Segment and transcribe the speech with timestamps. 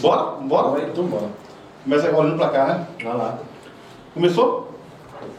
[0.00, 0.36] Bora?
[0.42, 0.82] Bora?
[0.82, 1.26] Então bora.
[1.82, 2.86] Começa olhando pra cá, né?
[3.02, 3.38] Vai lá.
[4.14, 4.68] Começou?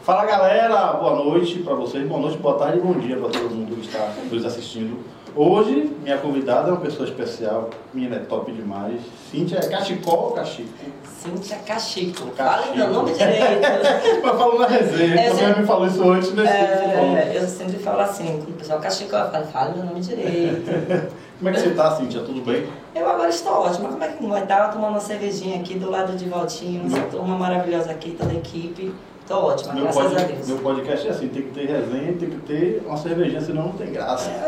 [0.02, 3.54] Fala galera, boa noite pra vocês, boa noite, boa tarde e bom dia pra todo
[3.54, 4.98] mundo que está nos assistindo.
[5.34, 9.00] Hoje, minha convidada é uma pessoa especial, minha é top demais.
[9.30, 10.68] Cíntia é cachicol ou cachico?
[11.04, 12.30] Cíntia Cachico.
[12.30, 12.36] Cachico.
[12.36, 13.60] Fala meu nome direito.
[14.22, 16.44] Mas falou na resenha, É, você me falou isso antes, né?
[16.46, 21.12] É, eu sempre falo assim, o pessoal Cachico, eu falo, fala meu nome direito.
[21.40, 22.20] Como é que você tá, Cíntia?
[22.20, 22.66] Tudo bem?
[22.94, 23.88] Eu agora estou ótima.
[23.88, 24.68] Como é que não vai estar?
[24.68, 28.92] tomando uma cervejinha aqui do lado de Valtinho, essa turma maravilhosa aqui, toda a equipe.
[29.22, 30.48] Estou ótima, Meu, graças pod- a Deus.
[30.48, 33.72] meu podcast é assim, tem que ter resenha, tem que ter uma cervejinha, senão não
[33.72, 34.28] tem graça.
[34.28, 34.44] É,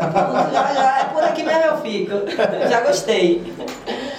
[0.53, 2.11] já, já, é por aqui mesmo eu fico.
[2.69, 3.41] Já gostei.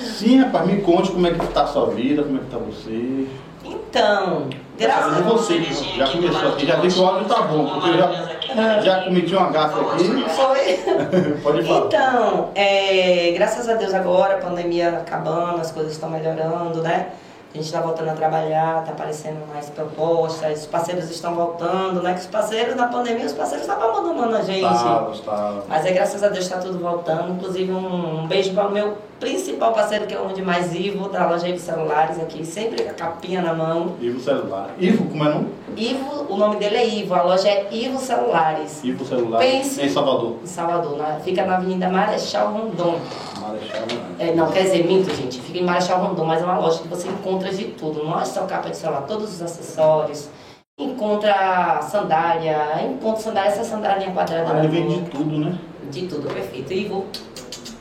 [0.00, 2.58] Sim, rapaz, me conte como é que tá a sua vida, como é que tá
[2.58, 3.26] você.
[3.64, 4.48] Então,
[4.78, 5.84] graças a de Deus.
[5.96, 8.33] já começou aqui, já vi que o áudio tá bom, porque eu já,
[8.82, 10.24] já cometi uma gafa aqui.
[10.30, 11.38] Foi.
[11.42, 11.86] Pode falar.
[11.86, 17.08] Então, é, graças a Deus agora, a pandemia acabando, as coisas estão melhorando, né?
[17.54, 22.12] A gente está voltando a trabalhar, está aparecendo mais propostas, os parceiros estão voltando, né?
[22.14, 24.62] Que os parceiros, na pandemia, os parceiros estavam abandonando a gente.
[24.62, 25.52] Tá, tá.
[25.68, 27.30] Mas é graças a Deus está tudo voltando.
[27.32, 31.28] Inclusive, um, um beijo para o meu principal parceiro, que eu amo demais, Ivo, da
[31.28, 33.92] loja Ivo Celulares, aqui, sempre com a capinha na mão.
[34.00, 34.70] Ivo Celular.
[34.76, 35.48] Ivo, como é o nome?
[35.76, 39.38] Ivo, o nome dele é Ivo, a loja é Ivo Celulares, Ivo Celular.
[39.38, 40.38] Pense- Em Salvador.
[40.42, 41.20] em Salvador, né?
[41.24, 42.98] fica na Avenida Marechal Rondon.
[43.48, 44.14] Marechal, né?
[44.18, 45.40] É, não, quer dizer, minto, gente.
[45.40, 48.04] Fica em Marechal Rondon, mas é uma loja que você encontra de tudo.
[48.04, 50.28] Não é só capa de celular, todos os acessórios.
[50.78, 54.52] Encontra sandália, encontra sandália, essa sandália quadrada.
[54.52, 55.56] Ah, ele vende de tudo, né?
[55.90, 56.72] De tudo, perfeito.
[56.72, 57.04] Ivo,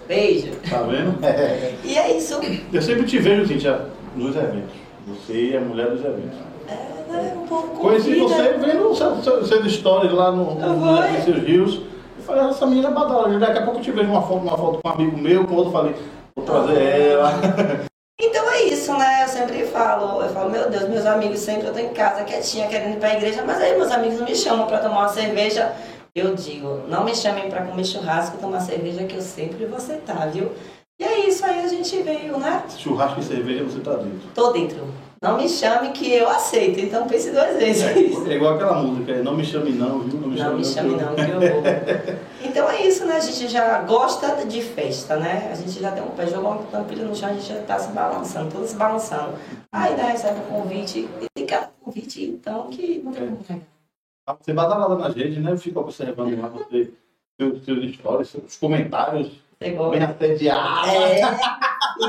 [0.08, 0.52] beijo.
[0.70, 1.18] Tá vendo?
[1.84, 2.40] E é isso.
[2.72, 4.76] Eu sempre te vejo, Cintia, nos eventos.
[5.08, 6.38] Você é a mulher dos eventos.
[6.68, 10.96] É, né, um pouco Conheci você vendo seus seu, seus stories lá no, no, vou.
[10.96, 11.82] nos seus rios.
[12.24, 13.38] Eu falei, essa menina é badala.
[13.38, 15.56] Daqui a pouco eu te vejo uma foto, uma foto com um amigo meu, com
[15.56, 15.96] outro, eu falei,
[16.36, 17.32] vou trazer ela.
[18.22, 19.24] Então é isso, né?
[19.24, 22.68] Eu sempre falo, eu falo, meu Deus, meus amigos sempre eu tô em casa quietinha,
[22.68, 25.74] querendo ir pra igreja, mas aí meus amigos me chamam pra tomar uma cerveja.
[26.16, 30.30] Eu digo, não me chamem pra comer churrasco, tomar cerveja, que eu sempre vou aceitar,
[30.30, 30.52] viu?
[31.02, 32.64] E é isso, aí a gente veio, né?
[32.78, 34.30] Churrasco e cerveja, você tá dentro.
[34.34, 34.88] Tô dentro.
[35.24, 37.82] Não me chame que eu aceito, então pense duas vezes.
[37.82, 40.20] É, é igual aquela música, é, não me chame não, viu?
[40.20, 41.64] Não me Não chame me chame não, que eu vou.
[42.44, 43.16] Então é isso, né?
[43.16, 45.50] A gente já gosta de festa, né?
[45.50, 47.80] A gente já tem um pé, jogou uma tampilha no chão, a gente já tá
[47.80, 49.36] se balançando, tudo se balançando.
[49.72, 53.62] Aí né, recebe um convite, e tem cada convite, então, que não tem como negar.
[54.28, 55.54] Ah, Você badalada nas redes, né?
[55.54, 56.92] Eu fico observando lá você,
[57.40, 59.32] seus, seus stories, seus comentários,
[59.64, 60.90] Assediados.
[60.90, 61.22] É,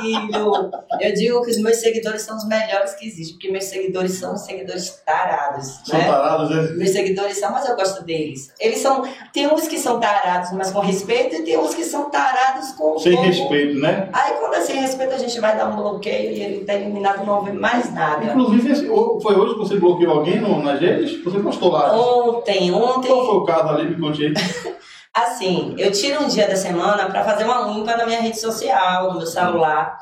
[0.00, 0.70] filho.
[1.00, 4.36] Eu digo que os meus seguidores são os melhores que existem, porque meus seguidores são
[4.36, 6.06] seguidores tarados, São né?
[6.06, 6.62] parados, né?
[6.76, 8.52] Meus seguidores são, mas eu gosto deles.
[8.58, 9.04] Eles são.
[9.32, 12.98] Tem uns que são tarados, mas com respeito, e tem uns que são tarados com.
[12.98, 14.08] Sem com- respeito, né?
[14.12, 17.24] Aí quando é sem respeito, a gente vai dar um bloqueio e ele tá eliminado,
[17.24, 18.24] não vê mais nada.
[18.24, 18.86] Inclusive,
[19.22, 21.22] foi hoje que você bloqueou alguém no, nas redes?
[21.22, 21.92] Você postou lá.
[21.94, 23.90] Ontem, ontem, Qual foi o caso ali?
[23.90, 24.34] Me conte aí.
[25.14, 29.12] assim, eu tiro um dia da semana pra fazer uma limpa na minha rede social,
[29.12, 29.98] no meu celular.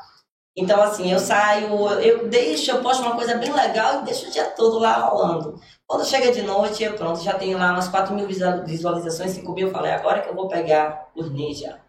[0.55, 1.67] Então, assim, eu saio,
[1.99, 5.59] eu deixo, eu posto uma coisa bem legal e deixo o dia todo lá rolando.
[5.87, 9.51] Quando chega de noite, eu pronto, já tenho lá umas 4 mil visual- visualizações, 5
[9.53, 11.82] mil, eu falei, agora que eu vou pegar os ninja.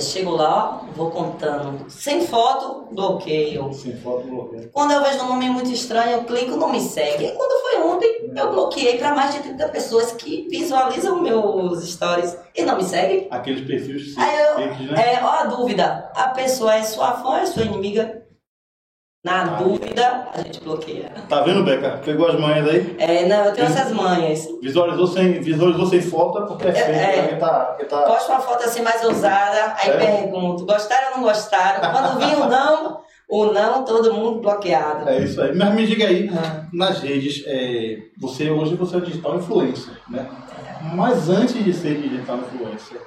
[0.00, 1.90] Chego lá, vou contando.
[1.90, 3.72] Sem foto, bloqueio.
[3.72, 4.70] Sem foto, bloqueio.
[4.72, 7.26] Quando eu vejo um nome muito estranho, eu clico não me segue.
[7.26, 12.36] E quando foi ontem, eu bloqueei para mais de 30 pessoas que visualizam meus stories
[12.56, 13.28] e não me seguem.
[13.30, 14.58] Aqueles perfis Aí eu-
[14.92, 15.14] né?
[15.14, 16.10] É, ó a dúvida.
[16.14, 18.22] A pessoa é sua fã, é sua inimiga?
[19.22, 19.44] Na Ah.
[19.62, 21.12] dúvida, a gente bloqueia.
[21.28, 22.00] Tá vendo, Beca?
[22.02, 22.96] Pegou as manhas aí?
[22.98, 24.48] É, não, eu tenho essas manhas.
[24.62, 26.92] Visualizou sem, visualizou sem foto é porque é é.
[27.22, 27.28] né?
[27.28, 28.00] Quem tá, quem tá...
[28.04, 29.96] Posto uma foto assim mais ousada, aí É?
[29.98, 31.92] pergunto, gostaram ou não gostaram?
[31.92, 35.06] Quando vir o não, o não, todo mundo bloqueado.
[35.06, 35.54] É isso aí.
[35.54, 36.64] Mas me diga aí, Ah.
[36.72, 40.26] nas redes, é, você hoje você é digital influencer, né?
[40.94, 43.02] Mas antes de ser digital influencer,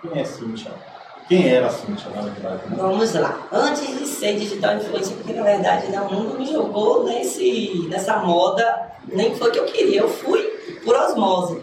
[0.00, 0.70] quem é Cíntia?
[1.28, 2.68] Quem era a Cíntia, na verdade?
[2.68, 2.76] né?
[2.76, 3.48] Vamos lá.
[3.52, 8.18] Antes de ser digital influencer, porque na verdade né, o mundo me jogou nesse, nessa
[8.18, 10.42] moda, nem foi que eu queria, eu fui
[10.84, 11.62] por osmose.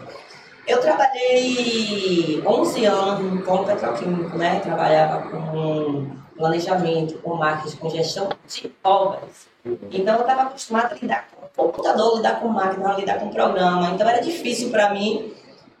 [0.66, 4.60] Eu trabalhei 11 anos no polo petroquímico, né?
[4.60, 9.48] Trabalhava com planejamento, com marketing, com gestão de obras.
[9.90, 13.90] Então eu estava acostumada a lidar com computador, lidar com máquina, lidar com programa.
[13.90, 15.32] Então era difícil para mim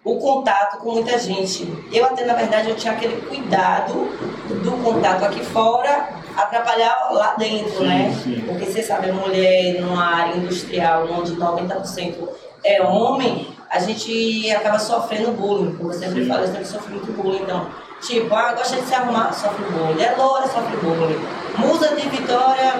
[0.04, 1.68] o contato com muita gente.
[1.92, 3.92] Eu até, na verdade, eu tinha aquele cuidado
[4.62, 8.20] do contato aqui fora atrapalhar lá dentro, Sim, né?
[8.22, 8.44] sim.
[8.46, 12.14] Porque você sabe, a mulher numa área industrial onde 90%
[12.64, 15.76] é homem, a gente acaba sofrendo bullying.
[15.76, 16.28] Como eu sempre Sim.
[16.28, 17.42] falo, eu sempre sofri muito bullying.
[17.42, 17.66] Então,
[18.00, 20.02] tipo, ah, gosta de se arrumar, sofre bullying.
[20.02, 21.20] É loura, sofre bullying.
[21.58, 22.72] Musa de Vitória,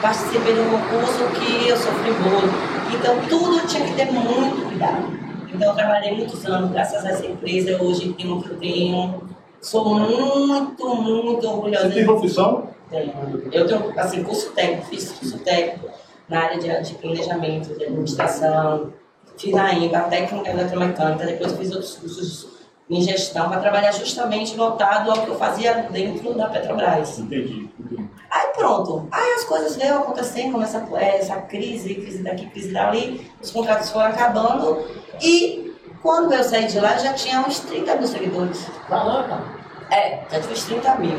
[0.00, 2.52] participei de um concurso que eu sofri bullying.
[2.94, 5.23] Então tudo tinha que ter muito cuidado.
[5.54, 9.22] Então eu trabalhei muitos anos, graças a essa empresa, hoje tenho o que eu tenho.
[9.60, 11.88] Sou muito, muito orgulhosa.
[11.88, 12.68] Você tem profissão?
[12.90, 13.12] Tenho.
[13.52, 15.88] Eu tenho, assim, curso técnico, fiz curso técnico
[16.28, 18.92] na área de, de planejamento, de administração,
[19.38, 22.54] fiz na IMBA, técnica eletromecânica, depois fiz outros cursos
[22.90, 27.18] em gestão para trabalhar justamente voltado ao que eu fazia dentro da Petrobras.
[27.18, 27.70] Entendi.
[27.78, 28.03] entendi.
[28.34, 33.52] Aí pronto, aí as coisas veio acontecendo, começa essa crise, crise daqui, crise dali, os
[33.52, 34.84] contratos foram acabando
[35.22, 35.72] e
[36.02, 38.66] quando eu saí de lá já tinha uns 30 mil seguidores.
[38.88, 39.40] Caraca!
[39.88, 41.16] É, já tinha uns 30 mil.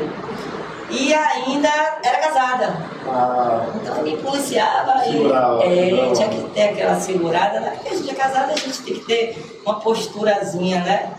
[0.90, 1.68] E ainda
[2.02, 2.76] era casada.
[3.08, 6.14] Ah, Então me policiava Segurava, e é, segurava.
[6.14, 7.70] tinha que ter aquela segurada, né?
[7.76, 11.12] Porque a gente é casada, a gente tem que ter uma posturazinha, né?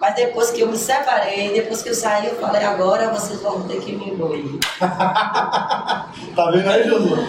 [0.00, 3.62] Mas depois que eu me separei, depois que eu saí, eu falei, agora vocês vão
[3.62, 4.58] ter que me engolir.
[4.80, 7.20] Tá vendo aí, Jesus?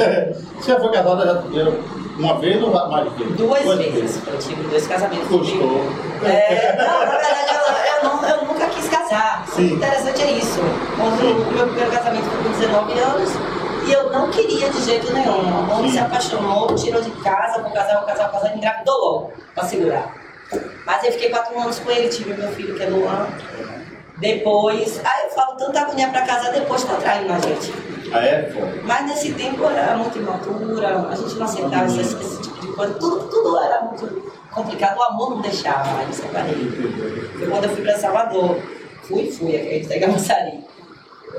[0.59, 1.71] Você já foi casada já
[2.17, 3.35] uma vez ou mais de vez?
[3.37, 4.21] Duas vezes.
[4.27, 5.27] Eu tive dois casamentos.
[5.27, 5.81] Gostou?
[6.23, 7.80] É, não, na verdade, eu, quis
[9.11, 9.45] casar.
[9.47, 9.73] Sim.
[9.73, 10.59] O interessante é isso.
[10.95, 13.29] Quando o meu primeiro casamento foi com 19 anos,
[13.85, 15.67] e eu não queria de jeito nenhum.
[15.67, 19.33] O homem se apaixonou, tirou de casa, vou casar, vou casar, vou casar, engravidou logo,
[19.53, 20.15] pra segurar.
[20.85, 23.27] Mas eu fiquei quatro anos com ele, tive meu filho que é Luan.
[24.17, 27.73] Depois, aí eu falo tanta agonia pra casar, depois tá traindo a gente.
[28.13, 28.53] Ah, é?
[28.83, 32.67] Mas nesse tempo eu era muito imatura, a gente não aceitava esse, esse tipo de
[32.73, 37.31] coisa, tudo, tudo era muito complicado, o amor não deixava, aí eu separei.
[37.39, 38.57] Foi quando eu fui pra Salvador.
[39.03, 40.59] Fui, fui, a gente pega Massari.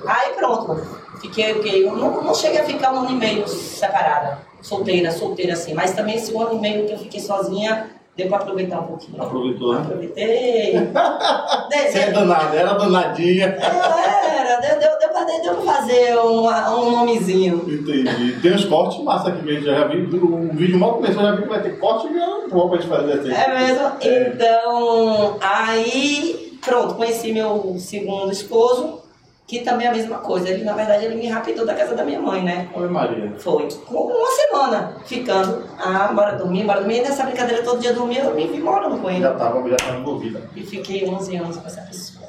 [0.07, 0.81] Aí pronto,
[1.21, 1.83] fiquei o quê?
[1.85, 5.93] Eu não, não cheguei a ficar um ano e meio separada, solteira, solteira assim, mas
[5.93, 9.23] também esse ano e meio que eu fiquei sozinha, deu pra aproveitar um pouquinho.
[9.23, 9.81] Aproveitou, né?
[9.81, 10.75] Aproveitei.
[11.91, 13.47] Você é danada, era danadinha.
[13.47, 17.65] Era, deu, deu, deu, pra, deu pra fazer um, um nomezinho.
[17.67, 18.41] Entendi.
[18.41, 19.65] Tem uns cortes massa aqui mesmo.
[19.67, 19.99] Já vi.
[19.99, 22.89] O vídeo mal começou, já vi que vai ter corte e já vou pra gente
[22.89, 23.33] fazer assim.
[23.33, 23.93] É mesmo?
[24.01, 24.29] É.
[24.29, 29.03] Então, aí, pronto, conheci meu segundo esposo,
[29.47, 30.49] que também é a mesma coisa.
[30.49, 32.71] Ele, na verdade, ele me raptou da casa da minha mãe, né?
[32.75, 33.35] Oi, Maria.
[33.39, 33.69] Foi.
[33.87, 35.65] Com uma semana ficando.
[35.79, 36.99] Ah, bora dormir, bora dormir.
[36.99, 39.21] E nessa brincadeira todo dia dormir, eu me vi morando com ele.
[39.21, 40.49] Já tava, já tava envolvida.
[40.57, 42.29] E fiquei 11 anos com essa pessoa.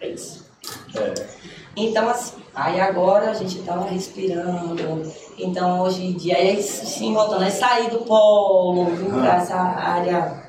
[0.00, 0.44] É isso.
[0.96, 1.14] É.
[1.76, 5.12] Então, assim, aí agora a gente tava respirando.
[5.38, 9.56] Então, hoje em dia, é isso, sim, voltando, é sair do polo, vir pra essa
[9.56, 10.39] área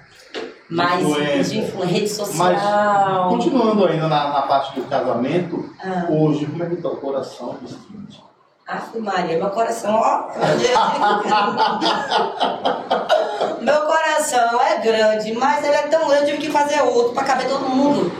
[0.72, 1.44] mais Influência.
[1.44, 3.30] de influ- rede Mas, social.
[3.30, 6.06] continuando ainda na, na parte do casamento, Ah.
[6.10, 8.24] hoje, como é que tá o coração do seguinte?
[8.68, 10.30] Ave Maria, meu coração, ó.
[13.62, 17.24] meu coração é grande, mas ele é tão grande, eu tive que fazer outro pra
[17.24, 18.12] caber todo mundo.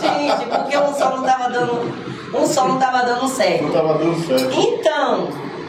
[0.00, 2.08] Gente, porque um só não tava dando.
[2.34, 3.64] Um só não tava dando certo.
[3.64, 4.54] Não tava dando certo.
[4.54, 5.28] Então,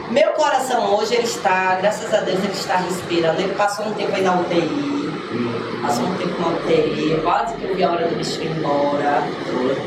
[0.09, 3.39] meu coração hoje ele está, graças a Deus, ele está respirando.
[3.41, 5.68] Ele passou um tempo aí na UTI.
[5.81, 9.23] Passou um tempo na UTI, quase que eu vi a hora do bicho ir embora.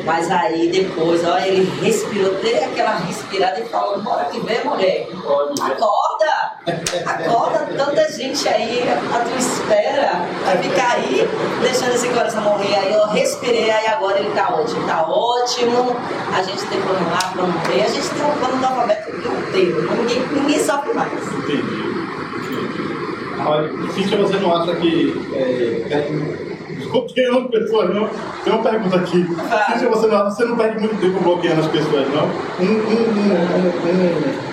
[0.05, 4.83] Mas aí depois, ó, ele respirou, deu aquela respirada e falou, bora que vem, mulher.
[4.83, 5.09] Ver.
[5.63, 6.53] Acorda!
[7.07, 10.13] Acorda, tanta gente aí à tua espera.
[10.45, 11.29] Vai ficar aí
[11.61, 12.75] deixando esse coração morrer.
[12.75, 14.87] Aí eu respirei, aí agora ele tá ótimo.
[14.87, 15.97] Tá ótimo.
[16.37, 17.83] A gente tem plano A, plano B.
[17.83, 19.83] A gente tem um plano do alfabeto inteiro.
[19.97, 21.13] Ninguém, ninguém sofre mais.
[21.13, 21.92] Entendi.
[23.47, 25.15] Olha, Cíntia, você não acha que.
[25.35, 26.11] É,
[26.91, 28.09] bloqueando pessoas, não?
[28.45, 29.25] Tem uma pergunta aqui.
[29.25, 32.25] Cíntia, você não, você não perde muito tempo bloqueando as pessoas, não?
[32.61, 33.33] Um, um, um,
[33.89, 34.52] um, um-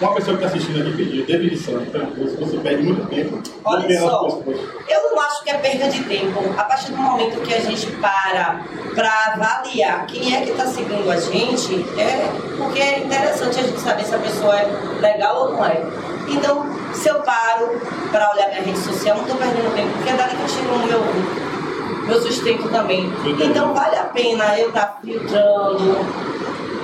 [0.00, 1.90] uma pessoa que está assistindo aqui pediu definição de
[2.36, 4.42] você perde muito tempo Olha só.
[4.88, 6.38] Eu não acho que é perda de tempo.
[6.56, 11.10] A partir do momento que a gente para para avaliar quem é que está seguindo
[11.10, 14.66] a gente, é porque é interessante a gente saber se a pessoa é
[15.00, 15.82] legal ou não é.
[16.28, 20.14] Então, se eu paro para olhar minha rede social, não estou perdendo tempo, porque é
[20.14, 23.12] dali que eu tiro o meu, meu sustento também.
[23.40, 25.96] Então, vale a pena eu estar filtrando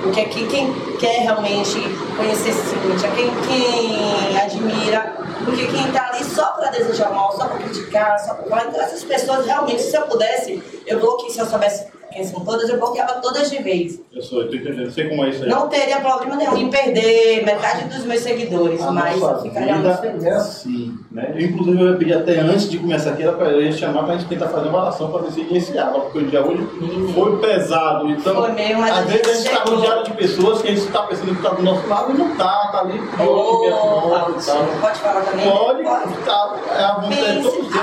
[0.03, 1.79] porque aqui quem quer realmente
[2.17, 7.59] conhecer Cíntia, quem, quem admira, porque quem está ali só para desejar mal, só para
[7.59, 8.65] criticar, só para falar.
[8.67, 12.69] Então essas pessoas realmente, se eu pudesse, eu bloqueei, se eu soubesse quem são todas,
[12.69, 13.99] eu bloqueava todas de vez.
[14.13, 15.49] Eu sou, eu tô entendendo, sei como é isso aí.
[15.49, 20.23] Não teria problema nenhum em perder metade dos meus seguidores, A mas ficaria muito feliz.
[20.23, 21.31] é assim, né?
[21.35, 24.03] Eu, inclusive, eu ia pedir até antes de começar aqui, era para eu ia chamar
[24.03, 26.67] para a gente tentar fazer uma oração para ver se iniciava, porque o dia hoje
[27.13, 28.07] foi pesado.
[28.09, 30.71] Então, Foi mesmo, mas a às vezes a gente está rodeado de pessoas que a
[30.71, 32.99] gente está pensando que está do nosso lado e não está, está ali.
[33.19, 35.49] Ô, pode, Valtinho, pode falar também?
[35.49, 35.83] pode,
[36.25, 37.73] tá, é a vontade de todos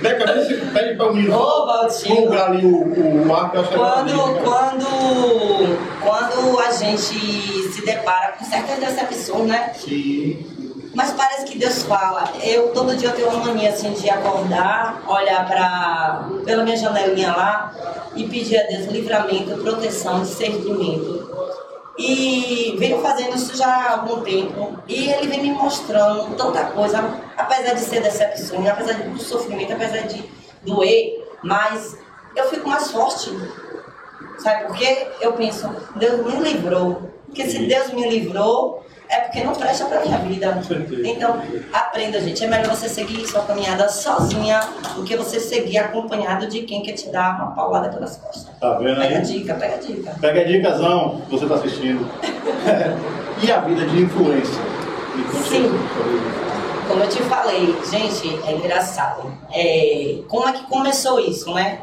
[0.00, 3.68] A, vê se pede para o menino Ô, ali o, o ar, que eu acho
[3.70, 9.72] que é quando, quando quando a gente se depara com certas decepções, né?
[9.74, 10.60] Sim.
[10.94, 12.32] Mas parece que Deus fala.
[12.42, 17.32] Eu todo dia eu tenho uma mania assim de acordar, olhar para pela minha janelinha
[17.32, 17.72] lá
[18.16, 21.19] e pedir a Deus livramento, proteção, discernimento.
[22.00, 24.78] E venho fazendo isso já há algum tempo.
[24.88, 26.98] E ele vem me mostrando tanta coisa,
[27.36, 30.24] apesar de ser decepções, apesar do sofrimento, apesar de
[30.62, 31.98] doer, mas
[32.34, 33.30] eu fico mais forte.
[34.38, 35.08] Sabe por quê?
[35.20, 37.10] Eu penso, Deus me livrou.
[37.26, 40.62] Porque se Deus me livrou, é porque não presta pra minha vida.
[41.04, 42.44] Então, aprenda, gente.
[42.44, 44.60] É melhor você seguir sua caminhada sozinha
[44.94, 48.54] do que você seguir acompanhado de quem quer te dar uma paulada pelas costas.
[48.60, 49.08] Tá vendo aí?
[49.08, 50.16] Pega a dica, pega a dica.
[50.20, 52.08] Pega a dicazão, você tá assistindo.
[53.42, 54.62] e a vida de influência?
[55.48, 55.70] Sim.
[56.86, 59.32] Como eu te falei, gente, é engraçado.
[59.52, 61.80] É, como é que começou isso, né?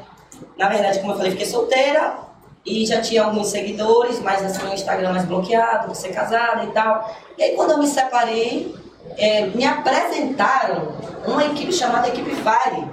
[0.57, 2.26] Na verdade, como eu falei, fiquei solteira
[2.67, 6.67] e já tinha alguns seguidores, mas assim, o Instagram mais bloqueado, por ser casada e
[6.67, 7.15] tal.
[7.37, 8.75] E aí, quando eu me separei,
[9.17, 10.89] é, me apresentaram
[11.25, 12.83] uma equipe chamada Equipe Fire.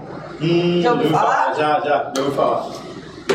[0.41, 1.55] Hum, Já ouviu falar?
[1.55, 2.71] Já, já, já ouvi falar.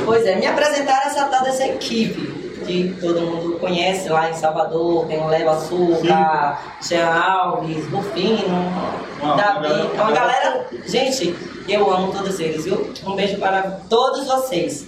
[0.05, 5.07] Pois é, me apresentaram essa tal dessa equipe que todo mundo conhece lá em Salvador,
[5.07, 8.45] tem o Leva Açúcar, Jean Alves, Rufino,
[9.21, 10.67] Uma- uma Davi, é uma galera.
[10.85, 11.35] Gente,
[11.67, 12.93] eu amo todos eles, viu?
[13.05, 14.87] Um beijo para todos vocês.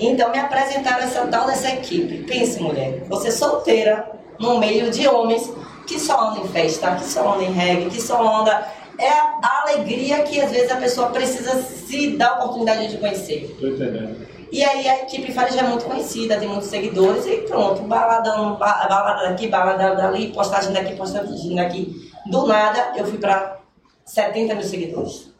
[0.00, 2.18] Então me apresentaram essa tal dessa equipe.
[2.24, 5.52] Pense, mulher, você solteira, no meio de homens
[5.86, 8.66] que só andam em festa, que só andam em reggae, que só anda.
[9.00, 13.56] É a alegria que às vezes a pessoa precisa se dar a oportunidade de conhecer.
[13.60, 14.26] Tô entendendo.
[14.50, 18.56] E aí a equipe Fire já é muito conhecida, tem muitos seguidores e pronto, baladão,
[18.56, 22.10] ba- balada daqui, balada dali, postagem daqui, postagem daqui.
[22.26, 23.58] Do nada eu fui para
[24.04, 25.30] 70 mil seguidores.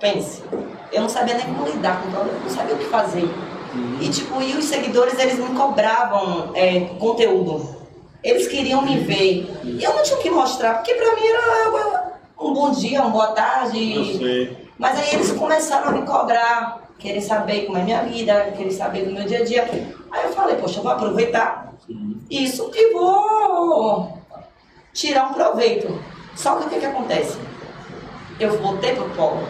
[0.00, 0.42] Pense,
[0.92, 3.28] eu não sabia nem como lidar com tudo, eu não sabia o que fazer.
[4.00, 7.76] E tipo, e os seguidores eles me cobravam é, conteúdo.
[8.22, 9.48] Eles queriam me ver.
[9.62, 13.10] E eu não tinha o que mostrar, porque pra mim era um bom dia, uma
[13.10, 13.94] boa tarde.
[13.94, 14.68] Eu sei.
[14.78, 19.04] Mas aí eles começaram a me cobrar, querer saber como é minha vida, querer saber
[19.04, 19.68] do meu dia a dia.
[20.10, 21.74] Aí eu falei, poxa, eu vou aproveitar
[22.30, 24.18] isso e vou
[24.92, 26.00] tirar um proveito.
[26.34, 27.38] Só que o que, que acontece?
[28.38, 29.48] Eu voltei pro polo,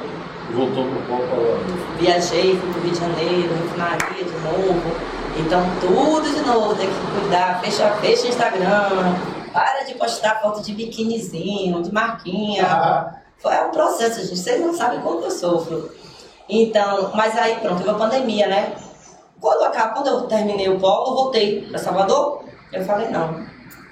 [0.54, 1.58] Voltou pro pau agora.
[1.98, 4.96] viajei, fui pro Rio de Janeiro, refinaria de novo.
[5.36, 9.14] Então tudo de novo, tem que cuidar, fecha, fecha o Instagram,
[9.52, 13.22] para de postar foto de biquinizinho, de marquinha.
[13.38, 14.38] Foi um processo, gente.
[14.38, 15.90] Vocês não sabem quanto eu sofro.
[16.48, 18.72] Então, mas aí pronto, teve a pandemia, né?
[19.40, 22.42] Quando, acabou, quando eu terminei o polo, voltei para Salvador.
[22.72, 23.46] Eu falei, não,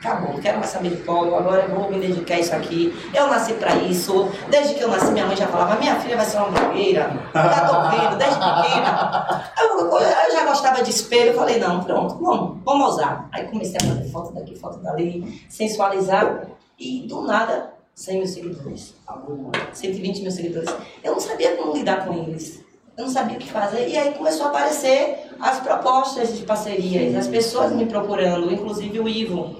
[0.07, 2.95] acabou, não quero mais saber de polo, agora eu vou me dedicar a isso aqui.
[3.15, 4.29] Eu nasci para isso.
[4.49, 7.11] Desde que eu nasci, minha mãe já falava, minha filha vai ser uma blogueira.
[7.35, 9.51] Já tô vendo, desde pequena.
[9.61, 13.29] Eu, eu- já gostava de espelho, eu falei, não, pronto, vamos, vamos usar.
[13.33, 16.47] Aí comecei a fazer foto daqui, foto dali, sensualizar.
[16.79, 18.95] E do nada, 100 mil seguidores.
[19.73, 20.71] 120 mil seguidores.
[21.03, 22.61] Eu não sabia como lidar com eles.
[22.97, 23.89] Eu não sabia o que fazer.
[23.89, 29.09] E aí começou a aparecer as propostas de parcerias, as pessoas me procurando, inclusive o
[29.09, 29.57] Ivo,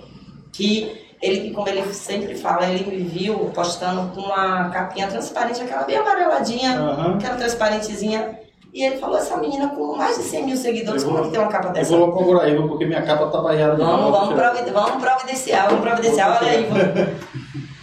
[0.57, 5.83] que ele, como ele sempre fala, ele me viu postando com uma capinha transparente, aquela
[5.85, 7.15] bem amareladinha, Aham.
[7.17, 8.39] aquela transparentezinha.
[8.73, 11.31] E ele falou, essa menina com mais de 100 mil seguidores, Eu como é vou-
[11.31, 11.97] que tem uma capa Eu dessa?
[11.97, 16.39] vou procurar aí, porque minha capa tá barreada Vamos, vamos, provide- vamos providenciar, vamos providenciar,
[16.43, 16.67] olha aí.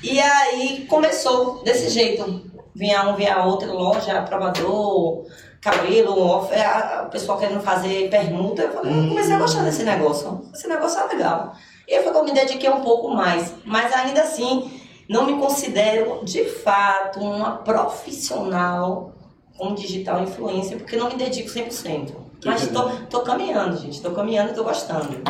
[0.04, 2.42] E aí começou desse jeito.
[2.76, 5.24] Vinha um, vinha outro, loja, provador,
[5.62, 8.64] cabelo, off- a- o pessoal querendo fazer permuta.
[8.64, 10.42] Eu falei, eu comecei a gostar desse negócio.
[10.54, 11.54] Esse negócio é legal.
[11.88, 13.54] E aí foi que eu me dediquei um pouco mais.
[13.66, 19.14] Mas ainda assim, não me considero de fato uma profissional
[19.58, 22.14] como digital influencer, porque não me dedico 100%.
[22.46, 22.70] Mas
[23.10, 24.02] tô caminhando, gente.
[24.02, 25.22] Tô caminhando e tô gostando.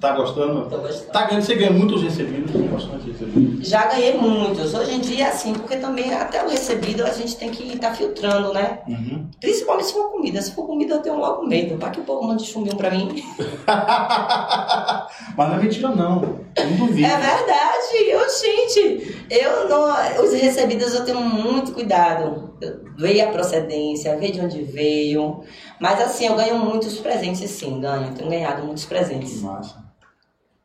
[0.00, 0.68] Tá gostando?
[0.70, 1.12] Tô gostando.
[1.12, 3.68] Tá ganhando, você ganha muitos recebidos, bastante recebidos.
[3.68, 4.72] Já ganhei muitos.
[4.72, 8.54] Hoje em dia, assim, porque também até o recebido a gente tem que estar filtrando,
[8.54, 8.78] né?
[8.88, 9.28] Uhum.
[9.38, 10.40] Principalmente se for comida.
[10.40, 11.76] Se for comida, eu tenho logo medo.
[11.76, 13.22] Vai que o povo manda chumbinho pra mim.
[15.36, 16.20] Mas não é mentira, não.
[16.20, 17.06] Não duvido.
[17.06, 17.96] É verdade.
[18.08, 20.24] Eu, gente, eu não.
[20.24, 22.54] Os recebidos eu tenho muito cuidado.
[22.60, 25.42] Eu vejo a procedência, ver de onde veio.
[25.78, 28.14] Mas assim, eu ganho muitos presentes, sim, ganho.
[28.14, 29.42] Tenho ganhado muitos Que presentes.
[29.42, 29.89] massa.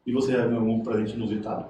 [0.05, 1.65] E você já ganhou algum presente inusitado?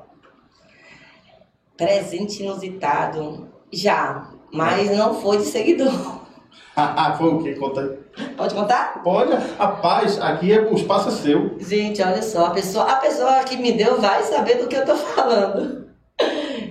[1.78, 3.48] Presente inusitado.
[3.72, 4.30] Já.
[4.52, 5.92] Mas não foi de seguidor.
[7.18, 7.54] Foi o quê?
[7.56, 8.26] Conta aí.
[8.36, 9.02] Pode contar?
[9.02, 11.58] Pode, rapaz, aqui é, o espaço é seu.
[11.60, 14.86] Gente, olha só, a pessoa, a pessoa que me deu vai saber do que eu
[14.86, 15.88] tô falando.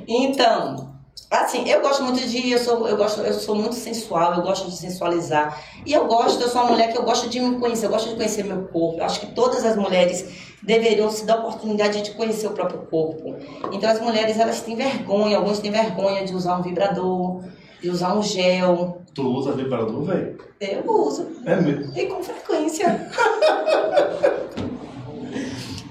[0.06, 0.94] Então,
[1.30, 2.52] Assim, eu gosto muito de.
[2.52, 5.60] Eu sou, eu, gosto, eu sou muito sensual, eu gosto de sensualizar.
[5.84, 8.10] E eu gosto, eu sou uma mulher que eu gosto de me conhecer, eu gosto
[8.10, 8.98] de conhecer meu corpo.
[8.98, 12.80] Eu acho que todas as mulheres deveriam se dar a oportunidade de conhecer o próprio
[12.90, 13.36] corpo.
[13.72, 17.42] Então as mulheres elas têm vergonha, algumas têm vergonha de usar um vibrador,
[17.80, 19.02] de usar um gel.
[19.14, 20.38] Tu usa vibrador, velho?
[20.60, 21.28] Eu uso.
[21.44, 21.96] É mesmo?
[21.96, 23.08] E com frequência.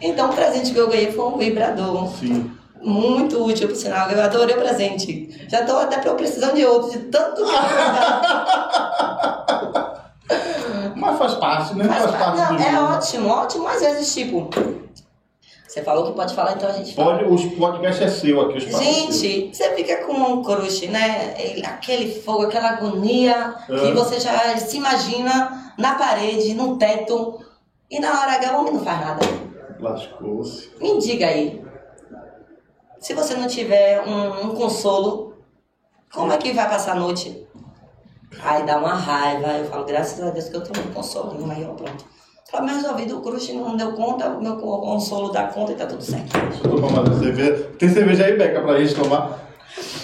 [0.01, 2.09] então o presente que eu ganhei foi um vibrador.
[2.17, 2.51] Sim.
[2.81, 4.09] Muito útil, por sinal.
[4.11, 5.47] Eu adorei o presente.
[5.47, 7.47] Já estou até precisando de outro, de tanto que eu
[11.05, 11.85] Mas faz parte, né?
[11.85, 12.93] Faz Faz, parte, não, do é jogo.
[12.93, 13.67] ótimo, ótimo.
[13.67, 14.49] Às vezes, tipo,
[15.67, 17.17] você falou que pode falar, então a gente fala.
[17.17, 18.83] Pode, os podcast é seu aqui, os é.
[18.83, 21.33] Gente, você fica com um crush, né?
[21.37, 23.91] Ele- Aquele fogo, aquela agonia, que É.
[23.93, 27.39] você já se imagina na parede, no teto,
[27.89, 29.25] e na hora H o homem não faz nada.
[29.79, 30.69] Lascou-se.
[30.79, 31.61] Me diga aí,
[32.99, 35.33] se você não tiver um, um consolo,
[36.13, 37.45] como é que vai passar a noite?
[38.43, 41.65] Aí dá uma raiva, eu falo, graças a Deus que eu tenho um consolinho, aí
[41.69, 42.05] ó, pronto.
[42.51, 46.03] Problema resolvido, o crush não deu conta, o meu consolo dá conta e tá tudo
[46.03, 46.37] certo.
[46.49, 47.69] Deixa eu tomar mais cerveja.
[47.79, 49.39] Tem cerveja aí, Beca, pra gente tomar?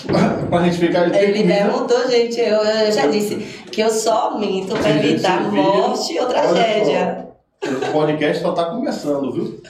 [0.49, 1.11] pra gente ficar...
[1.11, 1.53] tem Ele comida?
[1.53, 3.35] perguntou, gente, eu, eu já disse
[3.71, 7.27] que eu só minto pra evitar morte ou tragédia.
[7.61, 9.61] O podcast só tá começando, viu?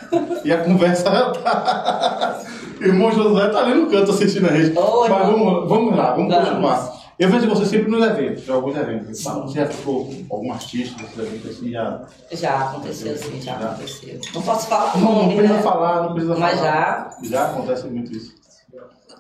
[0.45, 2.39] E a conversa já tá.
[2.79, 4.73] Irmão José tá ali no canto assistindo a gente.
[4.73, 6.49] Mas vamos, vamos lá, vamos, Vamos.
[6.49, 6.99] continuar.
[7.19, 9.21] Eu vejo você sempre nos eventos, em alguns eventos.
[9.21, 12.01] Você já ficou com algum artista nesses eventos assim, já.
[12.31, 13.71] Já aconteceu, sim, já Já.
[13.71, 14.19] aconteceu.
[14.33, 15.61] Não posso falar Não, não nome, precisa né?
[15.61, 17.17] falar, não precisa Mas falar.
[17.23, 18.39] Já acontece muito isso.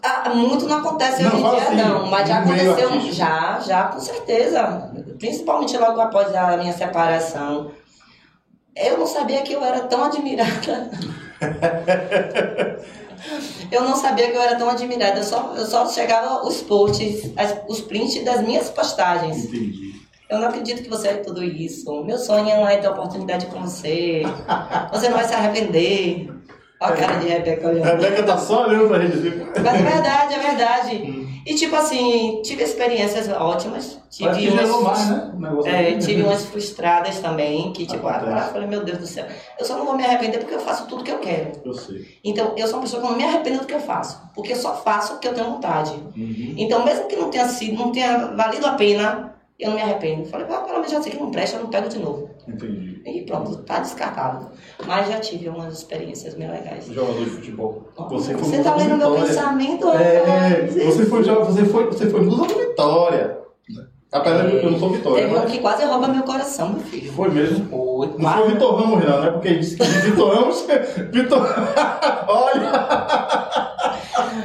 [0.01, 2.05] Ah, muito não acontece Não, hoje em dia, assim, não.
[2.05, 3.13] Mas já aconteceu, artístico.
[3.15, 4.91] já, já, com certeza.
[5.17, 7.71] Principalmente logo após a minha separação.
[8.77, 10.89] Eu não sabia que eu era tão admirada.
[13.71, 15.19] eu não sabia que eu era tão admirada.
[15.19, 19.45] Eu só, eu só chegava os posts, as- os prints das minhas postagens.
[19.45, 19.89] Entendi.
[20.29, 22.03] Eu não acredito que você é tudo isso.
[22.03, 24.21] Meu sonho é ter oportunidade com você.
[24.93, 26.29] Você não vai se arrepender.
[26.81, 27.85] Olha a cara de Rebeca A olhando.
[28.01, 29.17] Rebeca tá só olhando pra gente.
[29.61, 31.18] Mas é verdade, é verdade.
[31.49, 33.97] E tipo assim, tive experiências ótimas.
[33.97, 35.49] Mas Tive que gerou umas, mais, né?
[35.65, 36.05] É, aqui.
[36.05, 39.25] tive umas frustradas também, que tipo, ah, eu falei, meu Deus do céu,
[39.57, 41.51] eu só não vou me arrepender porque eu faço tudo que eu quero.
[41.65, 42.19] Eu sei.
[42.23, 44.57] Então, eu sou uma pessoa que não me arrependo do que eu faço, porque eu
[44.57, 45.91] só faço o que eu tenho vontade.
[46.15, 46.53] Uhum.
[46.55, 50.25] Então, mesmo que não tenha sido, não tenha valido a pena, eu não me arrependo.
[50.25, 52.29] Falei, ah, pelo menos já sei que não presta, eu não pego de novo.
[52.47, 53.01] Entendi.
[53.05, 54.49] E pronto, tá descartado.
[54.87, 56.85] Mas já tive umas experiências bem legais.
[56.87, 57.83] Jogador de futebol.
[58.09, 60.75] Você, foi tá musa lendo meu pensamento, É, rapaz.
[60.75, 63.37] você foi, você foi, você foi musa Vitória.
[64.11, 66.79] Apesar de eu não sou Vitória, Teve um mas que quase rouba meu coração, meu
[66.79, 67.11] filho.
[67.13, 67.65] foi mesmo.
[67.69, 68.37] Foi, Não quase.
[68.41, 69.31] foi Vitor Ramos, não, né?
[69.31, 70.65] Porque disse que Vitor Ramos.
[71.13, 71.45] Vitor.
[72.27, 72.71] Olha!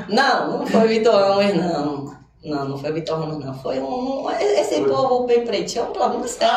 [0.09, 2.15] Não, não foi Vitor Ramos, não.
[2.45, 3.55] Não, não foi Vitor Ramos, não.
[3.55, 4.29] Foi um.
[4.31, 4.89] Esse Foi.
[4.91, 6.53] povo bem pretinho é um problema sério.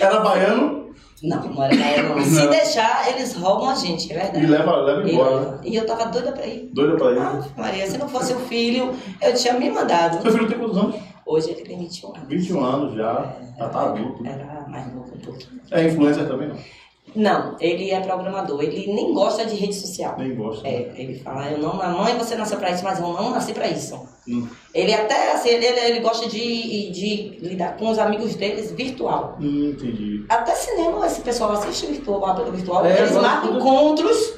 [0.00, 2.24] Era baiano Não, não era baiano, não.
[2.24, 4.46] Se deixar, eles roubam a gente, é e verdade.
[4.46, 5.60] leva, leva E, embora.
[5.64, 6.70] e eu tava doida pra ir.
[6.72, 7.44] Doida pra Ah, ele.
[7.56, 10.22] Maria, se não fosse o filho, eu tinha me mandado.
[10.22, 10.96] Seu filho tem quantos anos?
[11.24, 12.28] Hoje ele tem 21 anos.
[12.28, 13.32] 21 anos já.
[13.58, 14.26] Já tá adulto.
[14.26, 15.60] Era mais novo um pouquinho.
[15.70, 16.56] É influencer também, não?
[17.14, 18.62] Não, ele é programador.
[18.62, 20.14] Ele nem gosta de rede social.
[20.18, 20.66] Nem gosta.
[20.66, 23.68] É, ele fala, eu não, mãe, você nasceu pra isso, mas eu não nasci pra
[23.68, 24.00] isso.
[24.28, 24.46] Hum.
[24.74, 29.36] Ele até, assim, ele, ele, gosta de, de lidar com os amigos deles virtual.
[29.40, 30.24] Hum, entendi.
[30.28, 32.86] Até cinema, esse pessoal assiste virtual, virtual.
[32.86, 34.34] É, eles marcam tudo- encontros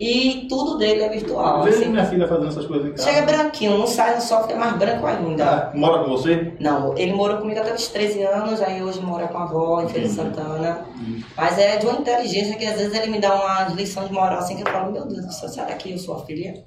[0.00, 1.62] e tudo dele é virtual.
[1.64, 1.88] Vejo assim.
[1.88, 3.10] minha filha fazendo essas coisas em casa.
[3.10, 5.44] Chega branquinho, não sai sofá, é mais branco ainda.
[5.44, 6.52] Ah, mora com você?
[6.60, 9.88] Não, ele morou comigo até os 13 anos, aí hoje mora com a avó em
[9.88, 10.08] Feira.
[10.08, 10.86] Santana.
[10.96, 11.20] Hum.
[11.36, 14.38] Mas é de uma inteligência que às vezes ele me dá umas lições de moral
[14.38, 16.62] assim que eu falo, meu Deus do céu, será que eu sou a filha?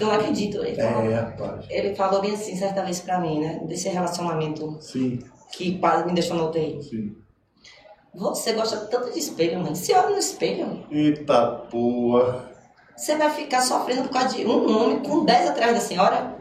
[0.00, 0.62] Eu não acredito.
[0.62, 1.34] Ele falou, É,
[1.70, 3.60] ele falou bem assim certa vez pra mim, né?
[3.64, 5.18] Desse relacionamento Sim,
[5.52, 6.82] que quase me deixou no UTI.
[6.82, 7.16] sim.
[8.14, 9.74] Você gosta tanto de espelho, mãe.
[9.74, 12.55] Se olha no espelho, Eita porra.
[12.96, 16.34] Você vai ficar sofrendo por causa de um homem com 10 atrás da senhora?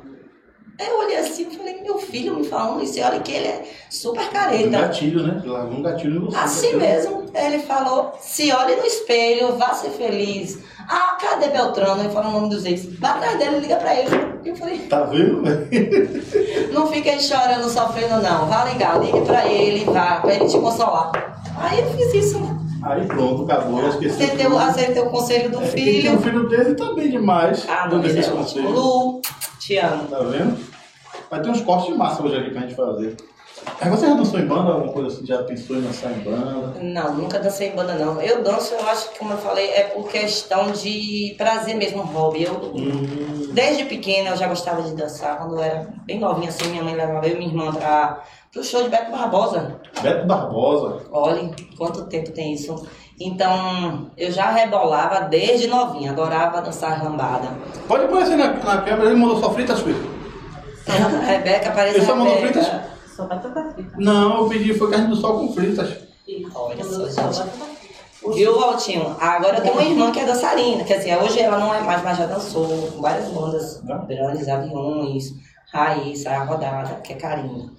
[0.78, 3.64] Eu olhei assim e falei, meu filho me falando isso, e olha que ele é
[3.90, 4.70] super Um careta.
[4.70, 5.42] gatilho, né?
[5.72, 6.38] Um gatilho você.
[6.38, 6.88] Assim né?
[6.88, 10.60] mesmo, ele falou, se olhe no espelho, vá ser feliz.
[10.90, 12.02] Ah, cadê Beltrano?
[12.04, 12.86] Ele falou o nome dos ex.
[13.00, 14.10] Vai atrás dele, liga pra ele.
[14.44, 15.68] Eu falei, Tá vendo, velho?
[16.74, 18.46] não fique aí chorando, sofrendo não.
[18.48, 21.12] Vá ligar, ligue pra ele, vá, pra ele te consolar.
[21.58, 22.56] Aí eu fiz isso, né?
[22.86, 23.80] Aí pronto, acabou.
[23.82, 24.24] Eu esqueci.
[24.24, 26.14] Aceitei, o- aceitei o conselho do É, filho.
[26.14, 27.66] um filho dele tá bem demais.
[27.68, 28.38] Ah, não, é ótimo.
[28.38, 28.72] conselhos.
[28.72, 29.22] Lu,
[29.60, 30.04] te amo.
[30.08, 30.58] Tá vendo?
[31.30, 33.18] Vai ter uns cortes de massa hoje aqui pra gente fazer.
[33.82, 35.26] Aí você já dançou em banda, alguma coisa assim?
[35.26, 36.80] Já pensou em dançar em banda?
[36.82, 38.22] Não, nunca dancei em banda, não.
[38.22, 42.44] Eu danço, eu acho que, como eu falei, é por questão de prazer mesmo, hobby.
[42.44, 43.50] Eu, Hum.
[43.52, 45.38] desde pequena, eu já gostava de dançar.
[45.38, 48.64] Quando eu era bem novinha, assim, minha mãe levava eu e minha irmã pra, pro
[48.64, 49.76] show de Beto Barbosa.
[50.02, 51.02] Beto Barbosa.
[51.12, 52.88] Olha, quanto tempo tem isso.
[53.20, 57.48] Então, eu já rebolava desde novinha, adorava dançar lambada.
[57.88, 60.14] Pode aparecer na, na câmera, ele mandou só fritas, filho.
[61.26, 61.98] Rebeca apareceu.
[62.00, 62.70] Ele só mandou fritas?
[63.16, 63.96] Só batata frita.
[63.98, 65.98] Não, eu pedi, foi carne do sol com fritas.
[66.54, 67.50] Olha só, gente.
[68.34, 69.16] Viu, Valtinho?
[69.20, 70.84] Agora eu tenho uma irmã que é dançarina.
[70.84, 75.34] Quer dizer, hoje ela não é mais, mas já dançou com várias bandas grandes, aviões,
[75.72, 77.72] Raíssa, a rodada, que é carinho.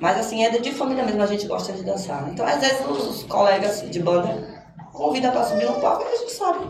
[0.00, 2.28] Mas assim, é de família mesmo, a gente gosta de dançar.
[2.28, 6.32] Então, às vezes, os, colegas de banda convidam pra subir no palco e a gente
[6.32, 6.66] sobe.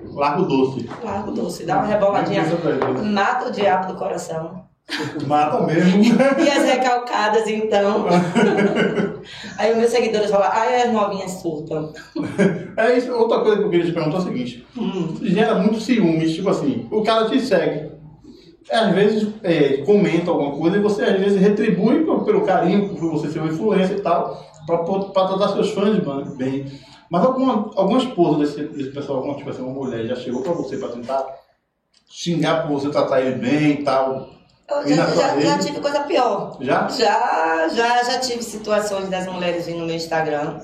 [0.00, 0.90] Largo doce.
[1.02, 2.42] Largo doce, dá uma reboladinha.
[3.02, 4.61] Mata o diabo do coração.
[5.26, 6.02] Mata mesmo.
[6.02, 8.06] E as recalcadas, então.
[9.56, 11.92] Aí os meus seguidores falam, ai, as novinhas surtam.
[12.76, 14.66] É isso, outra coisa que eu queria te perguntar é o seguinte.
[14.76, 15.16] Hum.
[15.22, 17.92] Gera muito ciúmes, tipo assim, o cara te segue.
[18.70, 23.30] Às vezes é, comenta alguma coisa e você às vezes retribui pelo carinho, por você
[23.30, 26.66] ser uma influência e tal, pra, pra tratar seus fãs mano, bem.
[27.10, 30.52] Mas alguma, alguma esposa desse, desse pessoal, alguma tipo assim, uma mulher já chegou pra
[30.52, 31.26] você pra tentar
[32.08, 34.30] xingar por você tratar ele bem e tal.
[34.68, 36.56] Eu já, já, já tive coisa pior.
[36.60, 36.88] Já?
[36.88, 40.60] Já, já, já tive situações das mulheres vindo no meu Instagram.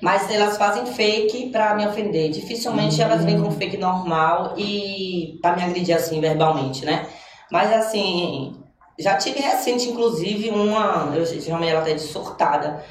[0.00, 2.30] Mas elas fazem fake pra me ofender.
[2.30, 7.06] Dificilmente elas vêm com fake normal e pra me agredir assim verbalmente, né?
[7.50, 8.54] Mas assim,
[8.98, 11.12] já tive recente, inclusive, uma.
[11.14, 12.84] Eu chamei ela até de surtada.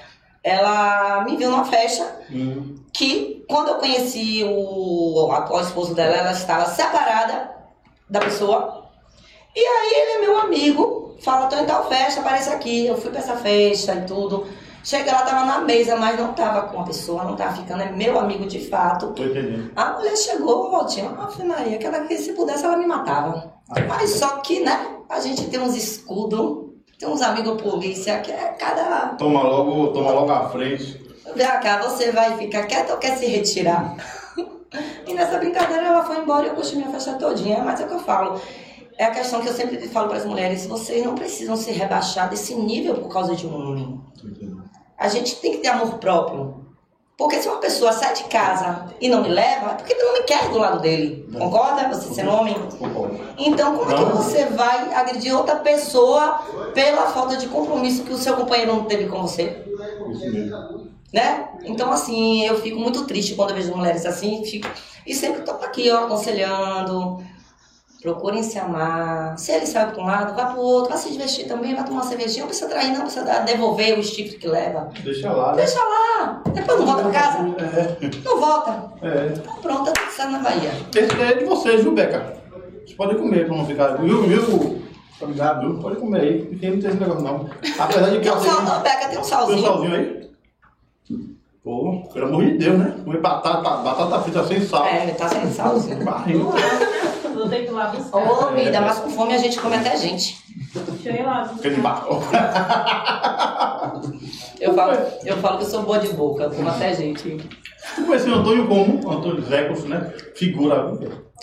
[0.44, 2.76] Ela me viu numa festa Hum.
[2.94, 7.52] que quando eu conheci o atual esposo dela, ela estava separada
[8.10, 8.85] da pessoa.
[9.56, 12.86] E aí ele é meu amigo, fala, tô em tal festa, aparece aqui.
[12.86, 14.46] Eu fui pra essa festa e tudo.
[14.84, 17.92] Chega lá, tava na mesa, mas não tava com a pessoa, não tava ficando, é
[17.92, 19.14] meu amigo de fato.
[19.14, 19.72] Tô entendendo.
[19.76, 23.52] A mulher chegou, Valtinho, Ave Maria, que ela que se pudesse ela me matava.
[23.88, 28.56] Mas só que, né, a gente tem uns escudos, tem uns amigos polícia que é
[28.60, 31.04] cada Toma logo, toma logo à frente.
[31.34, 33.96] Vem cá, você vai ficar quieta ou quer se retirar?
[35.08, 37.88] e nessa brincadeira ela foi embora e eu curti minha festa todinha, mas é o
[37.88, 38.40] que eu falo.
[38.98, 42.30] É a questão que eu sempre falo para as mulheres, vocês não precisam se rebaixar
[42.30, 44.02] desse nível por causa de um homem.
[44.98, 46.66] A gente tem que ter amor próprio.
[47.18, 50.14] Porque se uma pessoa sai de casa e não me leva, é porque tu não
[50.14, 51.30] me quer do lado dele.
[51.38, 51.88] Concorda?
[51.88, 52.56] Você sendo homem?
[53.38, 56.42] Então, como é que você vai agredir outra pessoa
[56.74, 59.64] pela falta de compromisso que o seu companheiro não teve com você?
[60.12, 60.92] Isso mesmo.
[61.14, 61.48] né?
[61.64, 64.68] Então, assim, eu fico muito triste quando eu vejo mulheres assim, fico...
[65.08, 67.24] e sempre tô aqui, ó, aconselhando,
[68.06, 71.48] procurem se amar, se ele sai para um lado, vá pro outro, vai se divertir
[71.48, 74.90] também, vai tomar uma cervejinha, não precisa trair, não precisa devolver o chifre que leva.
[75.04, 75.56] Deixa lá, né?
[75.64, 79.34] Deixa lá, depois não volta pra casa, É, não volta, é.
[79.36, 80.72] então pronto, tá tudo certo na Bahia.
[80.96, 82.38] Esse é de vocês, viu, Beca?
[82.86, 83.98] Vocês podem comer pra não ficar.
[83.98, 84.82] Viu, viu?
[85.20, 85.80] Obrigado, viu?
[85.82, 87.50] Pode comer aí, não tem esse negócio não.
[87.80, 88.68] Apesar de que Tem um eu sal, tenho.
[88.70, 89.62] não, Beca, tem um Tem um salzinho.
[89.66, 90.26] salzinho aí?
[91.64, 92.96] Pô, pelo amor de Deus, né?
[93.04, 94.86] Comer batata, batata frita sem sal.
[94.86, 96.06] É, tá sem salzinho.
[96.06, 96.46] Barriga.
[97.36, 98.18] Vou ter que ir lá buscar.
[98.18, 100.38] Ô, vida, mas com fome a gente come até gente.
[100.74, 101.54] Deixa eu ir lá.
[104.60, 104.94] Eu falo,
[105.26, 107.38] eu falo que eu sou boa de boca, como até gente.
[108.06, 109.12] Conheci o Antônio como?
[109.12, 110.14] Antônio Zecos, né?
[110.36, 110.92] Figura.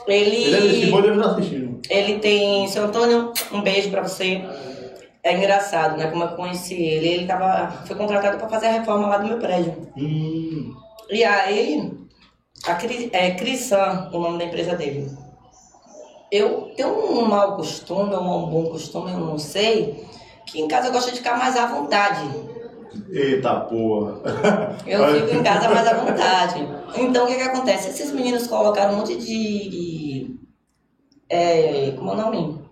[0.08, 0.90] Ele Ele.
[0.90, 1.80] bom, deve estar assistindo.
[1.88, 2.66] Ele tem.
[2.68, 4.42] Seu Antônio, um beijo pra você.
[5.22, 6.08] É engraçado, né?
[6.08, 7.06] Como eu conheci ele.
[7.06, 9.88] Ele tava, foi contratado pra fazer a reforma lá do meu prédio.
[9.96, 10.74] Hum.
[11.10, 11.92] E aí,
[12.66, 15.08] a Cri, é Crisan, o nome da empresa dele.
[16.32, 20.02] Eu tenho um mau costume, ou um bom costume, eu não sei,
[20.46, 22.26] que em casa eu gosto de ficar mais à vontade.
[23.10, 24.22] Eita porra.
[24.86, 26.66] Eu fico em casa mais à vontade.
[26.96, 27.90] Então, o que que acontece?
[27.90, 30.34] Esses meninos colocaram um monte de...
[31.28, 32.62] É, como é o nome?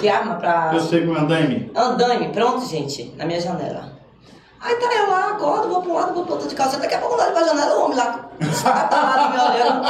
[0.00, 0.72] Que arma pra...
[0.74, 1.70] Eu sei como é andaime.
[1.72, 3.91] Andaime, pronto, gente, na minha janela.
[4.62, 6.78] Aí tá eu lá, acordo, vou um lado, vou pro outro de calça.
[6.78, 8.28] Daqui a pouco eu olho pra janela, o homem lá,
[8.64, 9.84] atalado me olhando.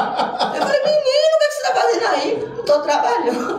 [0.57, 2.53] Eu falei, menino, o que que você tá fazendo aí?
[2.57, 3.59] Não tô trabalhando.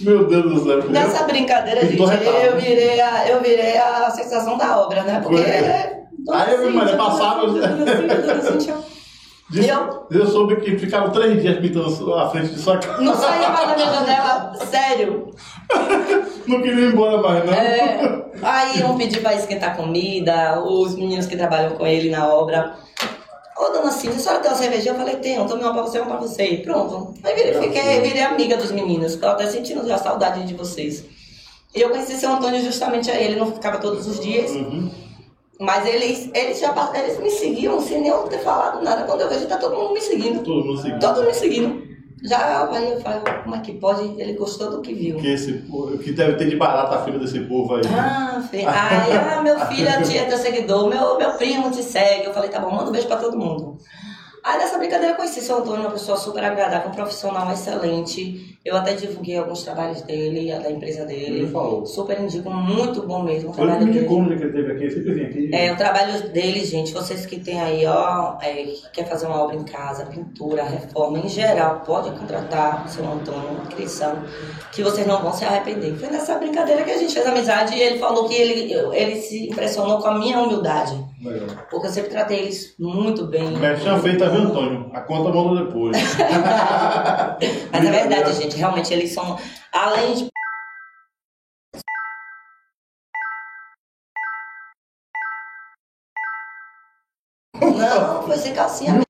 [0.00, 0.90] Meu Deus do céu.
[0.90, 5.20] Nessa brincadeira, gente, eu virei, a, eu virei a sensação da obra, né?
[5.22, 5.42] Porque...
[5.42, 6.36] Foi.
[6.36, 7.46] Aí eu vi, mas é passava.
[9.50, 10.06] Diz- Eu?
[10.10, 13.02] Eu soube que ficaram três dias pintando a frente de sua casa.
[13.02, 15.34] Não saía mais da minha janela, sério.
[16.46, 17.52] Não queria ir embora mais, não.
[17.52, 22.74] É, aí iam pedir pra esquentar comida, os meninos que trabalham com ele na obra.
[23.56, 24.92] Ô, dona Cíntia, a senhora tem uma cervejinha?
[24.94, 26.44] Eu falei, tenho, tomei uma pra você, uma pra você.
[26.44, 27.14] E pronto.
[27.22, 29.14] Aí virei, fiquei, virei amiga dos meninos.
[29.16, 31.04] Tô até sentindo já saudade de vocês.
[31.74, 33.22] E eu conheci seu Antônio justamente aí.
[33.24, 34.90] Ele não ficava todos os dias, Uhum.
[35.60, 39.04] Mas eles, eles já eles me seguiam sem nem eu ter falado nada.
[39.04, 40.42] Quando eu vejo, tá todo mundo me seguindo.
[40.42, 40.98] Todo mundo seguindo.
[41.00, 41.90] Todo mundo me seguindo.
[42.22, 44.20] Já aí eu falo, como é que pode?
[44.20, 45.16] Ele gostou do que viu.
[45.16, 47.82] Que esse povo- o que deve ter de barata a filha desse povo aí.
[47.86, 48.68] Ah, filho.
[48.68, 52.26] Ah, meu filho é teu seguidor, meu, meu primo te segue.
[52.26, 53.78] Eu falei, tá bom, manda um beijo pra todo mundo.
[54.42, 58.58] Aí nessa brincadeira eu conheci seu Antônio, uma pessoa super agradável, um profissional excelente.
[58.64, 61.46] Eu até divulguei alguns trabalhos dele, da empresa Ele dele.
[61.48, 61.86] falou.
[61.86, 63.98] Super indico, muito bom mesmo o Foi ele trabalho dele.
[64.06, 65.50] indicou dia que ele teve aqui, eu sempre vim aqui.
[65.54, 69.42] É, o trabalho dele, gente, vocês que tem aí, ó, é, que quer fazer uma
[69.42, 74.22] obra em casa, pintura, reforma, em geral, pode contratar o seu Antônio, inscrição,
[74.72, 75.96] que vocês não vão se arrepender.
[75.96, 79.48] Foi nessa brincadeira que a gente fez amizade e ele falou que ele, ele se
[79.48, 81.66] impressionou com a minha humildade, Legal.
[81.70, 83.50] porque eu sempre tratei eles muito bem.
[83.58, 84.90] Merchan feita, viu, Antônio?
[84.94, 85.96] A conta manda depois.
[87.70, 89.38] Mas é verdade, gente, realmente eles são,
[89.72, 90.28] além de
[97.60, 99.00] Não, foi sem calcinha.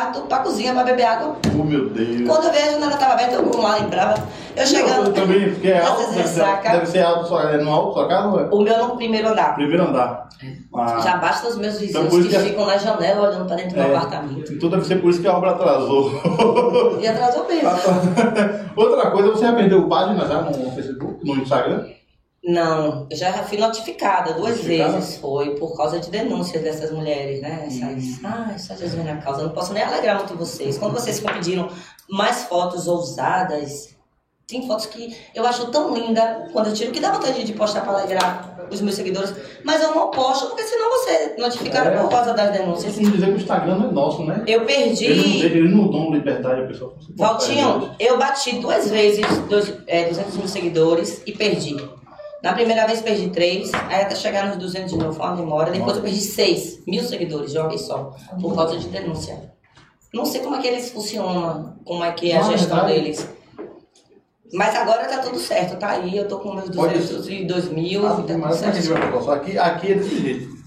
[0.00, 1.36] Pra, pra cozinha, pra beber água.
[1.58, 2.26] Oh, meu Deus.
[2.28, 4.14] Quando eu vi a janela tava aberta, eu não lembrava.
[4.56, 5.12] Eu Eu chegando.
[5.12, 6.70] também, porque é alto, deve ser, ressaca.
[6.70, 8.48] deve ser alto, só, é no alto sua casa, é?
[8.54, 9.54] O meu no primeiro andar.
[9.54, 10.28] Primeiro andar.
[10.74, 13.56] Ah, Já basta os meus Então, vizinhos isso que que- ficam na janela olhando pra
[13.56, 13.96] dentro do meu É.
[13.96, 14.52] apartamento.
[14.52, 16.10] então deve ser por isso que a obra atrasou.
[17.00, 17.68] E atrasou mesmo.
[18.76, 21.84] Outra coisa, você já perdeu página já no Facebook, no Instagram?
[22.42, 24.92] Não, eu já fui notificada duas Notificada?
[24.94, 25.16] vezes.
[25.18, 27.64] Foi por causa de denúncias dessas mulheres, né?
[27.66, 29.42] Essas, ah, só Jesus vem na causa.
[29.42, 30.78] Eu não posso nem alegrar muito vocês.
[30.78, 31.68] Quando vocês ficam pedindo
[32.08, 33.94] mais fotos ousadas,
[34.48, 37.82] tem fotos que eu acho tão linda quando eu tiro que dá vontade de postar
[37.82, 41.98] para alegrar os meus seguidores, mas eu não posto porque senão você notifica É.
[41.98, 42.94] por causa das denúncias.
[42.94, 44.42] têm que dizer que o Instagram não é nosso, né?
[44.46, 45.04] Eu perdi.
[45.06, 46.94] eles não dão liberdade à pessoa.
[47.16, 51.76] Valtinho, eu bati duas vezes dois, é, 200 mil seguidores e perdi.
[52.42, 55.70] Na primeira vez perdi três, aí até chegar nos 200 de novo, foi uma demora.
[55.70, 59.52] Depois eu perdi seis mil seguidores de uma vez só, por causa de denúncia.
[60.12, 63.28] Não sei como é que eles funcionam, como é que é a Ah, gestão deles.
[64.52, 68.10] Mas agora tá tudo certo, tá aí, eu tô com meus Pode 202 mil, Ah,
[68.10, 69.30] tá tudo é certo.
[69.30, 70.59] Aqui, aqui é desse jeito.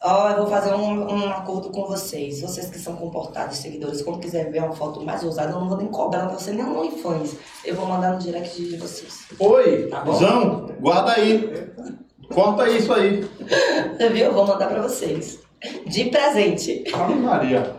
[0.00, 2.40] Ó, eu vou fazer um, um acordo com vocês.
[2.40, 5.76] Vocês que são comportados, seguidores, quando quiser ver uma foto mais ousada, eu não vou
[5.78, 7.34] nem cobrar pra você nem no OnlyFans.
[7.64, 9.26] Eu vou mandar no direct de vocês.
[9.40, 10.12] Oi, Tá bom.
[10.14, 11.68] Zão, guarda aí.
[12.32, 13.28] Corta isso aí.
[13.96, 14.26] Você viu?
[14.26, 15.40] Eu vou mandar pra vocês.
[15.86, 16.84] De presente.
[16.94, 17.74] Ave Maria.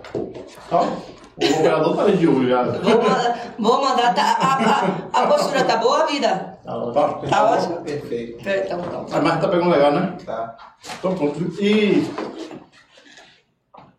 [0.72, 2.64] Ó, o operador tá de olho já.
[2.64, 3.54] Vou mandar.
[3.58, 6.49] Vou mandar tá- a, a, a postura tá boa, vida?
[6.70, 7.22] Tá ótimo.
[7.22, 7.78] Tá, Tá ótimo?
[7.82, 8.40] Perfeito.
[8.48, 9.06] Então, então.
[9.12, 10.18] A marca tá pegando legal, né?
[10.26, 10.56] Tá.
[11.00, 11.40] Então pronto.
[11.64, 12.06] E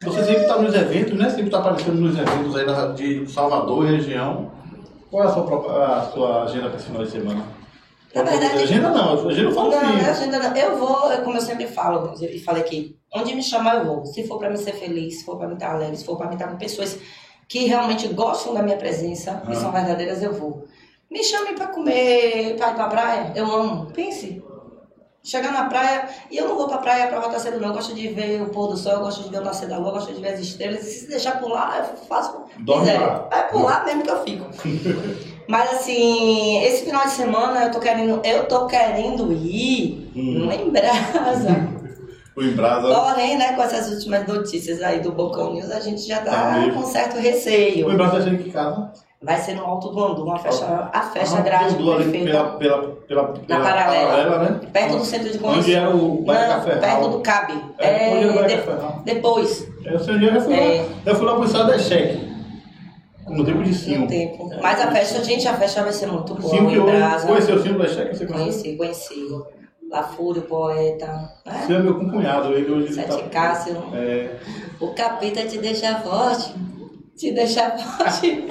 [0.03, 1.29] você sempre está nos eventos, né?
[1.31, 4.51] Sempre está aparecendo nos eventos aí da- de Salvador e região.
[5.11, 7.45] Qual é a sua, própria- a sua agenda para esse final de semana?
[8.15, 9.87] Na verdade- Agenda não, agenda eu falo Não, sim.
[9.87, 10.57] não é agenda não.
[10.57, 14.07] Eu vou, como eu sempre falo, e falei aqui, onde me chamar eu vou.
[14.07, 16.27] Se for pra me ser feliz, se for pra me estar alegre, se for pra
[16.29, 16.99] me estar com pessoas
[17.49, 19.55] que realmente gostam da minha presença e Ah.
[19.57, 20.65] são verdadeiras, eu vou.
[21.11, 23.87] Me chame pra comer, pra ir pra praia, eu amo.
[23.87, 24.43] Pense.
[25.23, 27.95] Chegar na praia, e eu não vou pra praia pra voltar cedo não, eu gosto
[27.95, 29.93] de ver o pôr do sol, eu gosto de ver o nascer da lua, eu
[29.95, 32.41] gosto de ver as estrelas, e se deixar pular, eu faço.
[32.61, 33.29] Dorme lá.
[33.31, 34.47] É pular mesmo que eu fico.
[35.47, 40.51] Mas assim, esse final de semana eu tô querendo, eu tô querendo ir Hum.
[40.51, 41.80] em Brasa.
[42.37, 42.95] O Embrasa.
[42.95, 46.71] Porém, né, com essas últimas notícias aí do Bocão News, a gente já Tá tá
[46.73, 47.91] com certo O receio.
[47.91, 48.93] Embrasa é gente que casa.
[49.23, 52.25] Vai ser no Alto do Andu, uma festa, a festa Ah, grade ali perfeita.
[52.31, 54.39] pela, pela, pela, pela paralela.
[54.39, 54.61] né?
[54.73, 55.75] Perto do centro de Onde convenção.
[55.75, 57.53] era o Bairro Café perto do CAB.
[57.79, 59.03] É, onde era o de- Café Hall.
[59.05, 60.81] depois, Eu sei onde eu já fui É.
[60.83, 60.89] lá.
[61.05, 62.31] Eu fui lá pro estado da cheque.
[63.29, 64.07] No tempo de no Sim.
[64.07, 64.51] tempo.
[64.63, 66.51] Mas a festa, gente, a festa vai ser muito boa.
[66.51, 66.81] Que em.
[66.81, 67.27] Brasa.
[67.27, 68.17] Conheceu o Sim da cheque?
[68.17, 68.77] Você conhece?
[68.77, 69.60] Conheci, conheci.
[69.91, 71.07] Lafúrio, poeta.
[71.45, 71.65] Né?
[71.67, 73.29] Você é meu cunhado, ele hoje ele Sete tá...
[73.29, 73.77] Cássio.
[73.93, 74.37] É,
[74.81, 76.55] O capeta te deixa forte.
[77.17, 78.47] Te deixa forte.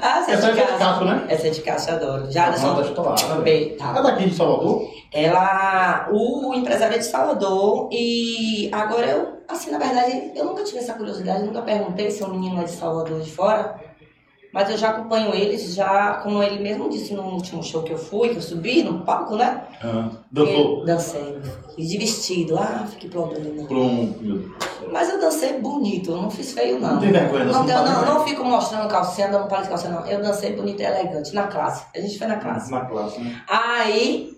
[0.00, 1.26] ah, Essa é de Cássio, né?
[1.28, 2.30] Essa é de Cássio, adoro.
[2.30, 2.66] Já a Anderson.
[2.68, 3.76] nota estourada, Bem, velho.
[3.78, 3.94] tá.
[3.98, 4.88] É daqui de Salvador?
[5.12, 10.78] Ela, o empresário é de Salvador e agora eu, assim, na verdade, eu nunca tive
[10.78, 13.74] essa curiosidade, nunca perguntei se o menino é de Salvador de fora,
[14.52, 17.98] mas eu já acompanho eles, já, como ele mesmo disse no último show que eu
[17.98, 19.62] fui, que eu subi no palco, né?
[19.82, 20.84] Ah, dançou.
[20.84, 21.38] Dancei.
[21.76, 23.66] E de vestido, ah, que problema.
[23.66, 24.52] Pronto, meu Deus.
[24.90, 26.94] Mas eu dancei bonito, eu não fiz feio, não.
[26.94, 29.92] Não tem vergonha, não, não, não não, não fico mostrando calcinha, dando palito de calcinha,
[29.92, 30.06] não.
[30.06, 31.84] Eu dancei bonito e elegante, na classe.
[31.94, 32.70] A gente foi na classe.
[32.70, 33.42] Na classe, né?
[33.46, 34.30] Aí,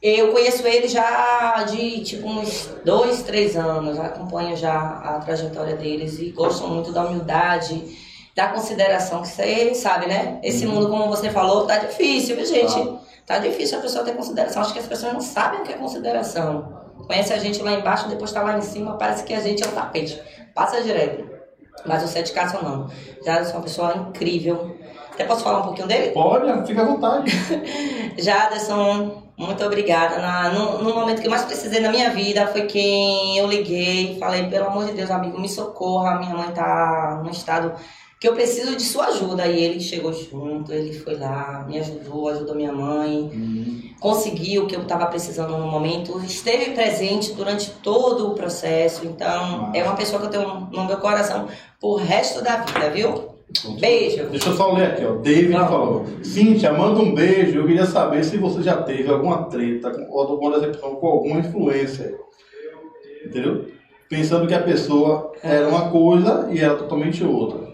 [0.00, 3.98] eu conheço ele já de, tipo, uns dois, três anos.
[3.98, 8.07] Acompanho já a trajetória deles e gosto muito da humildade,
[8.38, 10.38] da consideração, que você sabe, né?
[10.44, 10.74] Esse Uhum.
[10.74, 12.72] mundo, como você falou, tá difícil, viu, gente?
[12.72, 12.98] Tá.
[13.26, 14.62] Tá difícil a pessoa ter consideração.
[14.62, 16.72] Acho que as pessoas não sabem o que é consideração.
[17.04, 19.66] Conhece a gente lá embaixo, depois tá lá em cima, parece que a gente é
[19.66, 20.22] um tapete.
[20.54, 21.28] Passa direto.
[21.84, 22.88] Mas o Sete Caso não.
[23.24, 24.76] Já é uma pessoa incrível.
[25.12, 26.12] Até posso falar um pouquinho dele?
[26.12, 27.32] Pode, fica à vontade.
[28.16, 30.18] Jaderson, muito obrigada.
[30.18, 34.16] Na, no, no momento que eu mais precisei na minha vida foi quem eu liguei,
[34.20, 37.74] falei, pelo amor de Deus, amigo, me socorra, minha mãe tá num estado
[38.20, 39.46] que eu preciso de sua ajuda.
[39.46, 43.80] E ele chegou junto, ele foi lá, me ajudou, ajudou minha mãe, Uhum.
[44.00, 49.06] conseguiu o que eu estava precisando no momento, esteve presente durante todo o processo.
[49.06, 51.46] Então, é uma pessoa que eu tenho no meu coração
[51.80, 53.36] pro resto da vida, viu?
[53.80, 54.26] Beijo.
[54.26, 55.14] Deixa eu só ler aqui, ó.
[55.14, 55.68] David Não.
[55.68, 56.04] falou.
[56.22, 57.58] Cíntia, manda um beijo.
[57.60, 62.14] Eu queria saber se você já teve alguma treta ou alguma decepção com alguma influencer.
[63.24, 63.64] Entendeu?
[64.08, 67.67] Pensando que a pessoa era uma coisa e era totalmente outra.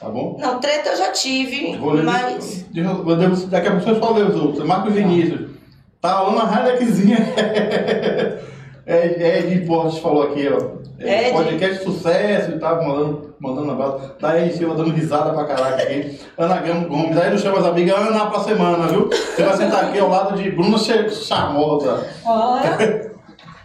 [0.00, 0.36] Tá bom?
[0.38, 2.64] Não, treta eu já tive, ler mas.
[2.74, 4.64] eu- daqui a pouco vocês falam os outros.
[4.64, 5.50] Marcos Vinícius.
[6.00, 7.18] Tá uma Heineckzinha.
[8.90, 10.78] É, Ed Portes falou aqui, ó.
[10.98, 11.32] É, Ed.
[11.34, 14.08] podcast sucesso e tal, mandando, mandando um abraço.
[14.18, 16.18] Tá Ed Silva dando risada pra caraca aqui.
[16.38, 19.10] Ana Gomes, aí não chama as amigas Ana pra semana, viu?
[19.10, 22.06] Você vai sentar aqui ao lado de Bruna Charmosa.
[22.24, 23.10] Olha,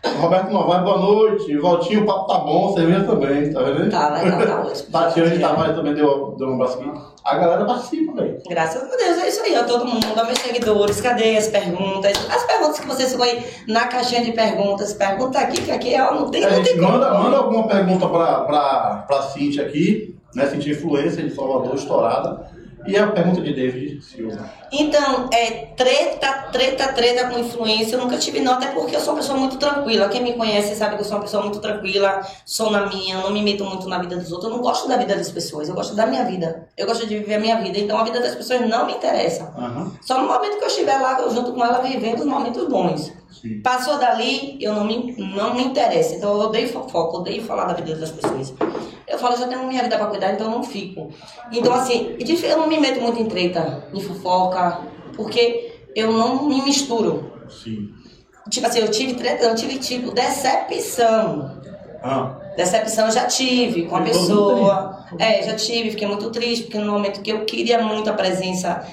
[0.06, 1.58] Roberto Novaes, boa noite.
[1.58, 3.90] Valtinho, o papo tá bom, cerveja também, tá vendo?
[3.90, 4.88] Tá, legal, tá ótimo.
[4.92, 6.92] Tatiana de Tavares também deu, deu um abraço aqui.
[7.24, 8.38] A galera participa, velho.
[8.50, 12.12] Graças a Deus, é isso aí, ó, todo mundo, ó, meus seguidores, cadê as perguntas?
[12.30, 16.30] As perguntas que vocês aí na caixinha de perguntas, pergunta aqui, que aqui ó, não
[16.30, 16.92] tem, A não tem como.
[16.92, 20.48] manda, manda alguma pergunta pra, pra, pra Cintia aqui, né?
[20.48, 22.52] Cintia Influência de Salvador, estourada.
[22.86, 24.50] E a pergunta de David Silva.
[24.72, 29.14] Então, é treta, treta, treta com influência, eu nunca tive não, até porque eu sou
[29.14, 30.10] uma pessoa muito tranquila.
[30.10, 33.32] Quem me conhece sabe que eu sou uma pessoa muito tranquila, sou na minha, não
[33.32, 34.50] me meto muito na vida dos outros.
[34.50, 36.68] Eu não gosto da vida das pessoas, eu gosto da minha vida.
[36.78, 39.54] Eu gosto de viver a minha vida, então a vida das pessoas não me interessa.
[39.58, 42.68] Aham, Só no momento que eu estiver lá, eu junto com ela, vivendo os momentos
[42.68, 43.12] bons.
[43.34, 43.62] Sim.
[43.62, 46.16] Passou dali, eu não me, não me interessa.
[46.16, 48.54] Então eu odeio fofoca, odeio falar da vida das pessoas.
[49.08, 51.12] Eu falo, eu já tenho minha vida pra cuidar, então eu não fico.
[51.52, 54.82] Então, assim, é eu não me meto muito em treta, em fofoca,
[55.16, 57.32] porque eu não me misturo.
[57.50, 57.90] Sim.
[58.50, 61.62] Tipo assim, eu tive treta, eu tive tipo decepção.
[62.02, 65.06] Ah, Decepção eu já tive com a pessoa.
[65.18, 68.86] É, já tive, fiquei muito triste, porque no momento que eu queria muito a presença,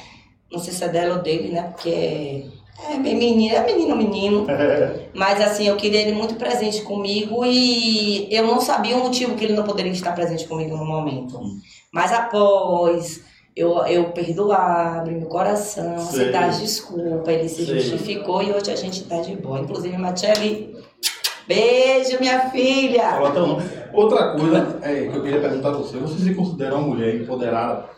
[0.50, 1.62] não sei se é dela ou dele, né?
[1.74, 2.46] Porque
[2.88, 4.46] é menino, é menino menino.
[5.14, 9.44] Mas assim, eu queria ele muito presente comigo e eu não sabia o motivo que
[9.44, 11.40] ele não poderia estar presente comigo no momento.
[11.92, 13.22] Mas após
[13.54, 17.80] eu, eu perdoar, abrir meu coração, as desculpas, ele se Sei.
[17.80, 19.60] justificou e hoje a gente tá de boa.
[19.60, 20.76] Inclusive, Matiele,
[21.46, 23.10] beijo, minha filha!
[23.10, 23.64] fala até o nome.
[23.92, 25.98] Outra coisa é, que eu queria perguntar a você.
[25.98, 27.90] Você se considera uma mulher empoderada?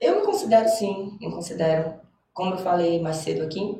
[0.00, 1.94] Eu me considero sim, me considero.
[2.32, 3.78] Como eu falei mais cedo aqui,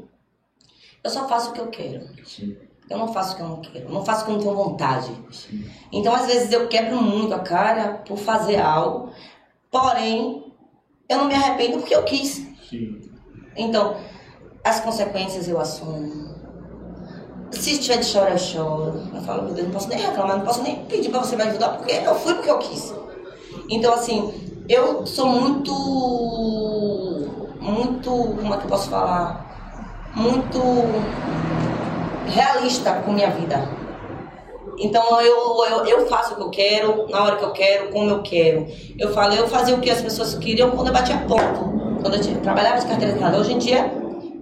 [1.04, 2.06] eu só faço o que eu quero.
[2.24, 2.56] Sim.
[2.88, 3.84] Eu não faço o que eu não quero.
[3.84, 5.12] Eu não faço o que eu não tenho vontade.
[5.30, 5.64] Sim.
[5.92, 9.10] Então, às vezes, eu quebro muito a cara por fazer algo,
[9.70, 10.52] porém,
[11.08, 12.46] eu não me arrependo porque eu quis.
[12.70, 13.02] Sim.
[13.54, 13.96] Então,
[14.64, 16.34] as consequências eu assumo.
[17.52, 19.02] Se tiver de chorar, eu choro.
[19.14, 21.42] Eu falo, meu Deus, não posso nem reclamar, não posso nem pedir pra você me
[21.42, 22.94] ajudar, porque eu fui porque eu quis.
[23.68, 25.70] Então, assim, eu sou muito.
[27.60, 28.10] Muito.
[28.10, 29.43] Como é que eu posso falar?
[30.14, 30.60] Muito
[32.26, 33.68] realista com minha vida.
[34.78, 38.10] Então eu, eu, eu faço o que eu quero, na hora que eu quero, como
[38.10, 38.66] eu quero.
[38.98, 42.00] Eu falo, eu fazia o que as pessoas queriam quando eu batia ponto.
[42.00, 43.38] Quando eu trabalhava de carteira assinada.
[43.38, 43.92] Hoje em dia,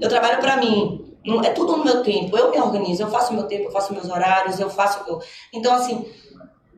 [0.01, 1.05] eu trabalho pra mim.
[1.45, 2.37] É tudo no meu tempo.
[2.37, 5.21] Eu me organizo, eu faço meu tempo, eu faço meus horários, eu faço eu...
[5.53, 6.05] Então, assim,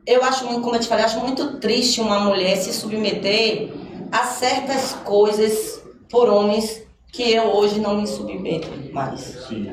[0.05, 3.71] eu acho muito, como eu te falei, acho muito triste uma mulher se submeter
[4.11, 6.84] a certas coisas por homens
[7.15, 9.71] que eu hoje não me submeto mais Sim.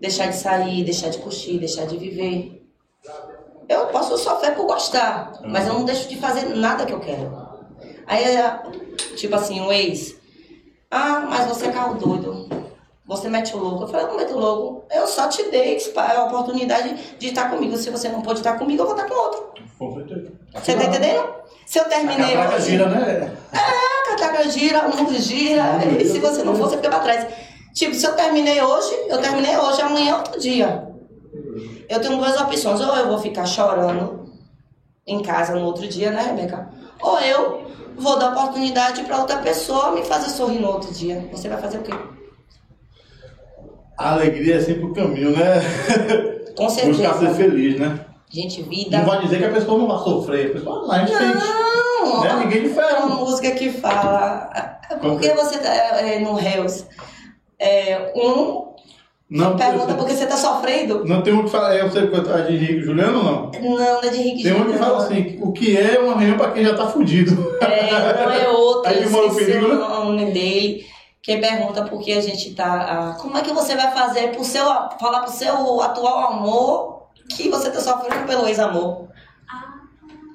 [0.00, 2.66] deixar de sair, deixar de curtir, deixar de viver.
[3.68, 7.30] Eu posso sofrer por gostar, mas eu não deixo de fazer nada que eu quero.
[8.06, 8.62] Aí, é,
[9.16, 10.16] tipo assim, um ex,
[10.90, 12.48] ah, mas você é carro doido,
[13.08, 13.84] você mete o louco.
[13.84, 17.48] Eu falei, eu não meto o louco, eu só te dei a oportunidade de estar
[17.50, 17.76] comigo.
[17.78, 19.48] Se você não pode estar comigo, eu vou estar com outro.
[20.54, 21.26] Você tá entendendo?
[21.64, 22.70] Se eu A terminei catraca hoje...
[22.70, 23.36] gira, né?
[23.52, 27.26] A catraca gira, o mundo gira, e se você não for, você fica pra trás.
[27.74, 30.88] Tipo, se eu terminei hoje, eu terminei hoje, amanhã é outro dia.
[31.88, 34.30] Eu tenho duas opções, ou eu vou ficar chorando
[35.06, 36.70] em casa no outro dia, né, Rebeca?
[37.00, 41.26] Ou eu vou dar oportunidade pra outra pessoa me fazer sorrir no outro dia.
[41.32, 41.92] Você vai fazer o quê?
[43.98, 45.60] A alegria é sempre o caminho, né?
[46.56, 47.34] Com Buscar ser certeza.
[47.34, 48.00] feliz, né?
[48.30, 48.98] Gente, vida.
[48.98, 50.50] Não vai dizer que a pessoa não vai sofrer.
[50.50, 51.12] A pessoa, ah, a gente.
[51.12, 52.22] Não!
[52.22, 52.44] Né?
[52.44, 54.50] Ninguém de É uma música que fala.
[55.00, 56.86] Por que você tá é, no Hells?
[57.58, 58.74] É, um
[59.28, 61.04] Não, pergunta por que você tá sofrendo.
[61.04, 63.50] não tem um que fala, é, que a de Henrique Juliano não?
[63.50, 64.84] Não, não é de Henrique Tem um que Juliano.
[64.84, 67.56] fala assim, o que é uma reunião pra quem já tá fudido.
[67.60, 69.74] É, não é outro, Aí que mora o perigo, o né?
[69.74, 70.86] nome dele.
[71.22, 72.64] Que pergunta por que a gente tá.
[72.64, 74.64] ah, como é que você vai fazer pro seu.
[74.64, 79.08] falar pro seu atual amor que você tá sofrendo pelo ex-amor?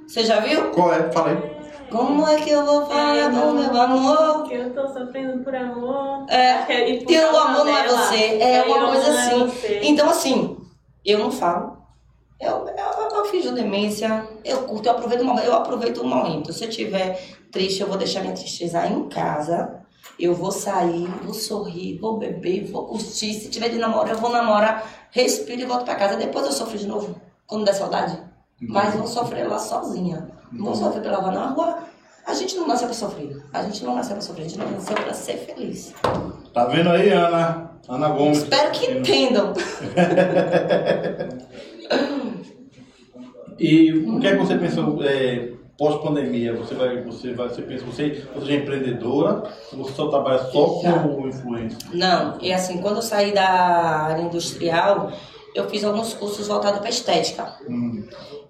[0.07, 0.69] Você já viu?
[0.71, 1.11] Qual é?
[1.11, 1.63] Fala aí.
[1.89, 4.43] Como é que eu vou falar do meu amor?
[4.47, 6.25] Que eu tô sofrendo por amor.
[6.27, 9.45] É, que e por que o amor não é você, é uma coisa é assim.
[9.45, 9.79] você.
[9.84, 10.57] Então, assim,
[11.05, 11.77] eu não falo.
[12.39, 15.45] Eu, eu, eu fiz demência, eu curto, eu aproveito o momento.
[15.45, 16.51] Eu aproveito o momento.
[16.51, 17.21] Se eu estiver
[17.51, 19.82] triste, eu vou deixar minha tristeza em casa.
[20.20, 23.34] Eu vou sair, vou sorrir, vou beber, vou curtir.
[23.34, 26.18] Se tiver de namorar, eu vou namorar, respiro e volto pra casa.
[26.18, 27.16] Depois eu sofro de novo,
[27.47, 28.18] quando der saudade.
[28.61, 30.30] Mas vou sofrer lá sozinha.
[30.51, 31.80] Não vou sofrer pra lavar na rua.
[32.26, 33.43] A gente não nasceu pra sofrer.
[33.51, 35.93] A gente não nasceu pra sofrer, a gente nasceu pra ser feliz.
[36.53, 37.72] Tá vendo aí, Ana?
[37.89, 38.38] Ana Gomes.
[38.39, 39.53] Espero que entendam.
[43.59, 45.53] E o que é que você pensou é,
[45.84, 46.55] pós-pandemia?
[46.55, 50.99] Você vai, você vai, você pensa, você, você é empreendedora você só trabalha só Já.
[50.99, 51.77] como influencer?
[51.93, 55.11] Não, e assim, quando eu saí da área industrial,
[55.53, 57.53] eu fiz alguns cursos voltados para estética.
[57.69, 58.01] Hum.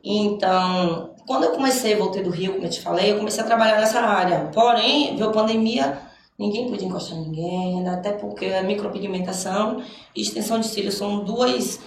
[0.03, 3.79] Então, quando eu comecei, voltei do Rio, como eu te falei, eu comecei a trabalhar
[3.79, 4.51] nessa área.
[4.53, 5.97] Porém, veio a pandemia,
[6.38, 9.81] ninguém podia encostar em ninguém, até porque a micropigmentação
[10.15, 11.79] e extensão de cílios são duas,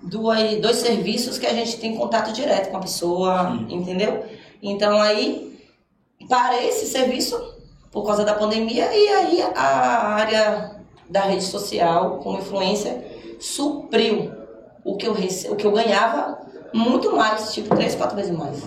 [0.00, 3.74] duas, dois serviços que a gente tem contato direto com a pessoa, Sim.
[3.74, 4.22] entendeu?
[4.62, 5.58] Então, aí,
[6.28, 7.36] parei esse serviço
[7.90, 10.76] por causa da pandemia e aí a área
[11.10, 13.04] da rede social, como influência,
[13.40, 14.32] supriu
[14.84, 15.48] o que eu, rece...
[15.50, 16.38] o que eu ganhava
[16.72, 18.62] muito mais, tipo, três, quatro vezes mais.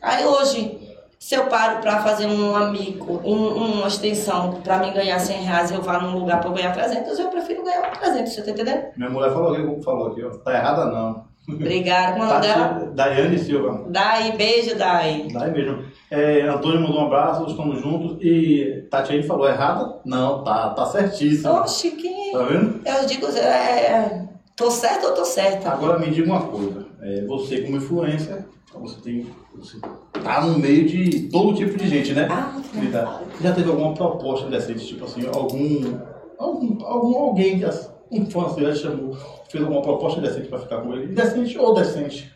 [0.00, 5.20] Aí hoje, se eu paro pra fazer um amigo, um- uma extensão pra mim ganhar
[5.20, 8.42] 100 reais e eu vá num lugar eu ganhar 300, eu prefiro ganhar 300, você
[8.42, 8.86] tá entendendo?
[8.96, 10.30] Minha mulher falou aqui, falou aqui, ó.
[10.38, 11.24] Tá errada não.
[11.48, 12.68] Obrigada, como é o nome dela?
[12.68, 13.84] Tati, Daiane Silva.
[13.88, 15.26] Dai, beijo, Dai.
[15.32, 15.84] Daí mesmo.
[16.10, 18.16] É, Antônio mandou um abraço, estamos juntos.
[18.20, 20.00] E Tatiane falou, errada?
[20.04, 21.52] Não, tá, tá certíssimo.
[21.52, 22.32] Oxe, que...
[22.32, 22.80] Tá vendo?
[22.86, 25.70] Eu digo, é, tô certa ou tô certa?
[25.70, 26.86] Agora me diga uma coisa.
[27.00, 29.26] É, você como influencer, você tem.
[29.56, 29.78] Você
[30.22, 32.28] tá no meio de todo tipo de gente, né?
[32.30, 33.20] Ah, Vida.
[33.40, 35.98] Já teve alguma proposta decente, tipo assim, algum.
[36.38, 37.66] algum, algum alguém que
[38.12, 39.16] um fã já chamou,
[39.52, 41.06] fez alguma proposta decente pra ficar com ele?
[41.14, 42.32] Decente ou decente?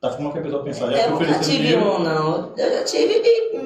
[0.00, 0.90] Da forma que a pessoa pensar.
[0.92, 1.80] Já Eu te nunca tive dinheiro?
[1.84, 2.52] um, não.
[2.56, 3.22] Eu já tive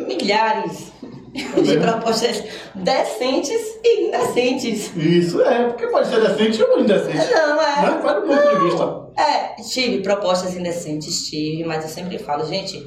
[0.07, 0.91] milhares
[1.35, 1.81] de mesmo?
[1.83, 2.43] propostas
[2.75, 4.97] decentes e indecentes.
[4.97, 7.31] Isso, é, porque pode ser decente ou indecente.
[7.33, 7.83] Não, é.
[7.83, 8.01] Né?
[8.03, 9.03] Vai do ponto de vista.
[9.23, 12.79] É, tive propostas indecentes, tive, mas eu sempre falo, gente,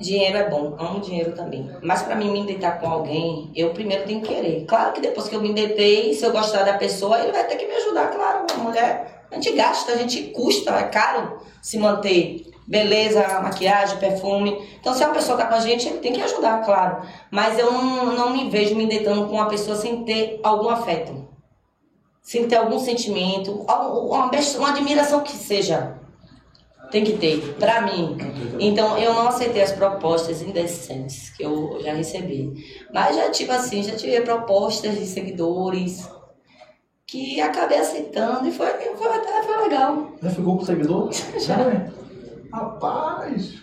[0.00, 1.70] dinheiro é bom, amo dinheiro também.
[1.82, 4.64] Mas pra mim me deitar com alguém, eu primeiro tenho que querer.
[4.66, 7.56] Claro que depois que eu me deitei, se eu gostar da pessoa, ele vai ter
[7.56, 8.46] que me ajudar, claro.
[8.54, 12.46] A mulher, a gente gasta, a gente custa, é caro se manter.
[12.66, 14.58] Beleza, maquiagem, perfume.
[14.80, 17.02] Então, se a pessoa tá com a gente, ele tem que ajudar, claro.
[17.30, 21.24] Mas eu não, não me vejo me deitando com uma pessoa sem ter algum afeto
[22.24, 25.98] sem ter algum sentimento, uma, uma admiração que seja.
[26.94, 28.16] Tem que ter, pra mim.
[28.60, 32.52] Então, eu não aceitei as propostas indecentes que eu já recebi.
[32.94, 36.08] Mas já tive assim, já tive propostas de seguidores
[37.04, 40.12] que acabei aceitando e foi, foi, até foi legal.
[40.22, 41.10] Já ficou com o seguidor?
[41.36, 41.54] Já.
[41.62, 41.90] É.
[42.52, 43.54] Rapaz.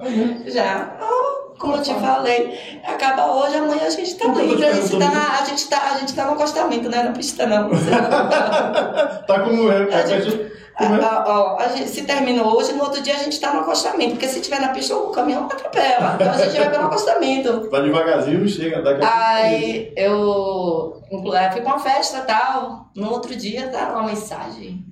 [0.00, 0.96] Aí, Já.
[0.98, 4.64] Ah, como eu te falei, acaba hoje, amanhã a gente tá livre.
[4.64, 7.02] A gente tá, na- a, gente tá, a gente tá no acostamento, né?
[7.02, 7.68] Não precisa não.
[9.28, 9.68] Tá como.
[9.68, 11.64] A A gente- é?
[11.64, 14.12] a gente, se terminou hoje, no outro dia a gente tá no acostamento.
[14.12, 16.14] Porque se tiver na pista, o caminhão atropela.
[16.14, 17.68] Então a gente vai pelo acostamento.
[17.70, 18.82] Vai devagarzinho e chega.
[18.82, 19.28] Daqui a.
[19.34, 22.86] Aí eu inclu- eh, fui pra uma festa e tal.
[22.96, 24.84] No outro dia tá uma mensagem.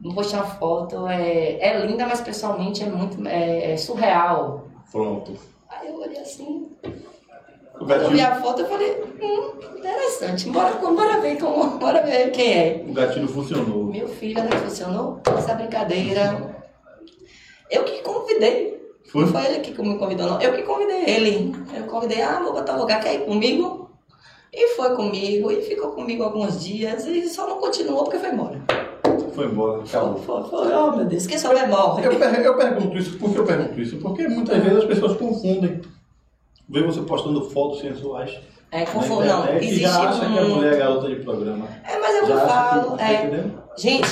[0.00, 1.06] Vou postar uma foto.
[1.08, 4.64] É, é linda, mas pessoalmente é muito é, é surreal.
[4.90, 5.32] Pronto.
[5.68, 6.70] Aí eu olhei assim,
[7.80, 10.48] eu vi a foto, eu falei, hum, interessante.
[10.50, 12.84] Bora, bora ver como, bora ver quem é.
[12.88, 13.84] o gatilho funcionou.
[13.84, 16.56] Meu filho, não funcionou essa brincadeira.
[17.70, 18.78] Eu que convidei.
[19.06, 19.22] Foi?
[19.22, 20.40] Não foi ele que me convidou, não.
[20.40, 21.54] Eu que convidei ele.
[21.74, 23.90] Eu convidei, ah, vou botar lugar, quer ir comigo?
[24.52, 28.60] E foi comigo, e ficou comigo alguns dias, e só não continuou porque foi embora.
[29.34, 29.84] Foi embora.
[29.84, 30.18] Foi, Acabou.
[30.22, 30.74] foi, foi.
[30.74, 32.06] oh meu Deus, quem souber morre.
[32.06, 33.98] Eu, eu pergunto isso, por que eu pergunto isso?
[33.98, 35.80] Porque muitas vezes as pessoas confundem.
[36.68, 38.38] Vê você postando fotos sensuais.
[38.70, 39.48] É, confundo, não.
[39.56, 40.56] Existe já acha que a um...
[40.56, 41.66] mulher é garota de programa.
[41.84, 42.90] É, mas é Já eu acha falo.
[42.92, 43.50] que, tá É?
[43.76, 44.08] Gente,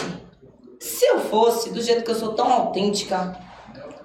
[0.80, 3.38] se eu fosse do jeito que eu sou tão autêntica,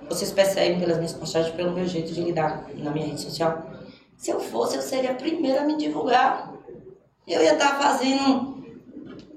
[0.10, 3.66] vocês percebem pelas minhas postagens, pelo meu jeito de lidar na minha rede social.
[4.18, 6.52] Se eu fosse, eu seria a primeira a me divulgar.
[7.26, 8.62] Eu ia estar fazendo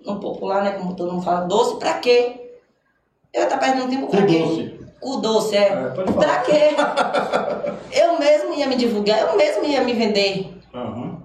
[0.05, 0.73] um popular, né?
[0.73, 2.41] Como todo mundo fala, doce, pra quê?
[3.33, 4.39] Eu ia estar perdendo tempo pra Com quê?
[4.41, 4.74] doce.
[5.05, 5.69] O doce, é.
[5.69, 6.71] É, pra quê?
[7.93, 10.59] eu mesmo ia me divulgar, eu mesmo ia me vender.
[10.75, 11.23] Aham.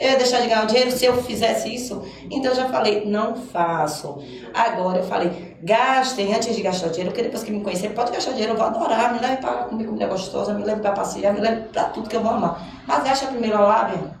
[0.00, 2.02] Eu ia deixar de ganhar dinheiro se eu fizesse isso?
[2.28, 4.18] Então eu já falei, não faço.
[4.52, 8.32] Agora eu falei, gastem antes de gastar dinheiro, porque depois que me conhecer, pode gastar
[8.32, 11.40] dinheiro, eu vou adorar, me leve para comer comida gostosa, me leve para passear, me
[11.40, 12.60] leve para tudo que eu vou amar.
[12.84, 14.20] Mas gasta primeiro a lábia.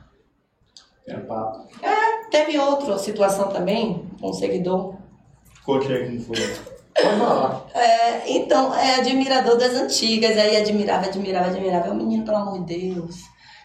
[1.08, 1.66] É papo.
[2.30, 4.94] Teve outra situação também, com um seguidor.
[5.64, 6.36] Conte aí como foi.
[6.94, 7.66] Pode falar.
[7.74, 7.91] É,
[8.26, 11.90] então, é admirador das antigas, aí admirava, admirava, admirava.
[11.90, 13.16] O menino, pelo amor de Deus,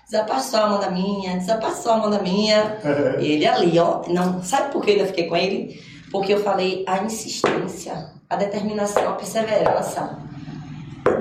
[0.10, 2.78] desapassou a mão da minha, desapassou a mão da minha.
[3.20, 5.82] E ele ali, ó, não, sabe por que eu ainda fiquei com ele?
[6.12, 10.18] Porque eu falei a insistência, a determinação, a perseverança.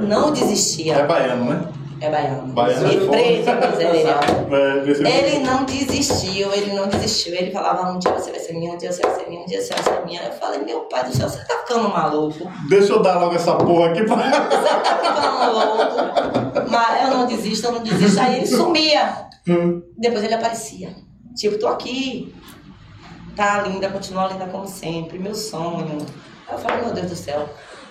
[0.00, 1.04] Não É desistia.
[1.04, 1.68] baiano, né?
[2.00, 2.52] É baiano.
[2.52, 3.44] Baiano é E.
[4.54, 7.34] É, vê se- Ele não desistiu, ele não desistiu.
[7.34, 9.46] Ele falava, um dia você vai ser minha, um dia você vai ser minha, um
[9.46, 10.22] dia você vai ser minha.
[10.22, 12.50] Eu falei, meu pai do céu, você tá ficando maluco.
[12.68, 14.16] Deixa eu dar logo essa porra aqui pra.
[14.16, 16.70] Você tá ficando louco.
[16.70, 18.20] Mas eu não desisto, eu não desisto.
[18.20, 19.26] Aí ele sumia.
[19.96, 20.94] Depois ele aparecia.
[21.34, 22.34] Tipo, tô aqui.
[23.34, 25.18] Tá linda, continua linda como sempre.
[25.18, 25.98] Meu sonho.
[26.48, 27.48] Aí eu falei, meu Deus do céu.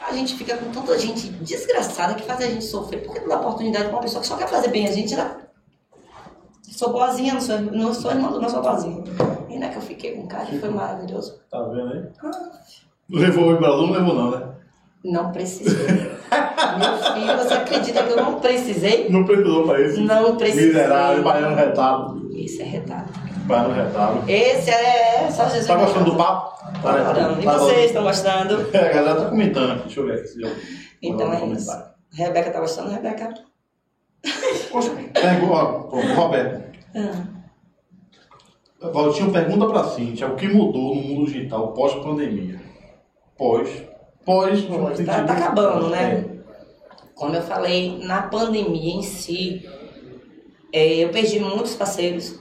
[0.08, 3.02] A gente fica com tanta gente desgraçada que faz a gente sofrer.
[3.04, 5.16] Por que não dá oportunidade pra uma pessoa que só quer fazer bem a gente,
[5.16, 5.36] né?
[6.62, 9.04] Sou boazinha, não sou, não sou irmã, não sou boazinha.
[9.50, 11.42] E não é que eu fiquei com um cara que foi maravilhoso.
[11.50, 12.04] Tá vendo aí?
[13.10, 14.48] Levou o Ibralum, não levou não, né?
[15.04, 15.88] Não precisei.
[15.88, 19.10] Meu filho, você acredita que eu não precisei?
[19.10, 20.02] Não precisou pra isso.
[20.02, 20.68] Não precisei.
[20.68, 22.30] Miserável, baiano retado.
[22.32, 23.12] Isso é retado.
[23.46, 24.30] Baiano retado.
[24.30, 25.68] Esse é só Jesus.
[25.68, 26.82] Tá gostando do papo?
[26.82, 27.42] Tô adorando.
[27.42, 28.70] E vocês estão gostando?
[28.74, 29.84] É, a galera tá comentando aqui.
[29.84, 30.28] Deixa eu ver aqui.
[30.28, 30.52] se eu-
[31.02, 31.72] Então é isso.
[32.14, 33.34] Rebeca tá gostando, Rebeca?
[34.72, 36.64] Poxa, pergu- ó, pô, Roberto.
[36.96, 42.60] Ah, Valtinho pergunta pra Cintia o que mudou no mundo digital pós-pandemia.
[43.38, 43.70] Pós.
[44.24, 44.62] Pós.
[44.62, 46.26] Pós, tá- tá acabando, né?
[47.14, 49.68] Como eu falei, na pandemia em si,
[50.74, 52.40] é, eu perdi muitos parceiros.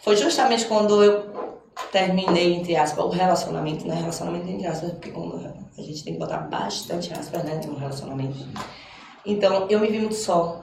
[0.00, 1.30] Foi justamente quando eu
[1.92, 3.94] terminei, entre aspas, o relacionamento, né?
[3.94, 5.36] Relacionamento entre aspas, porque quando
[5.76, 7.60] a gente tem que botar bastante aspas, né?
[7.66, 8.36] No relacionamento.
[9.24, 10.62] Então, eu me vi muito só.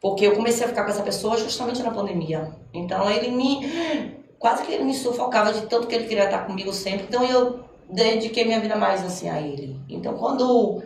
[0.00, 2.52] Porque eu comecei a ficar com essa pessoa justamente na pandemia.
[2.72, 4.20] Então, ele me.
[4.38, 7.06] Quase que ele me sufocava de tanto que ele queria estar comigo sempre.
[7.08, 7.60] Então, eu
[7.90, 9.78] dediquei minha vida mais assim a ele.
[9.88, 10.82] Então, quando.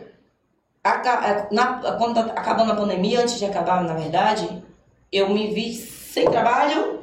[1.51, 4.63] Na, quando acabando a pandemia, antes de acabar, na verdade,
[5.11, 6.94] eu me vi sem trabalho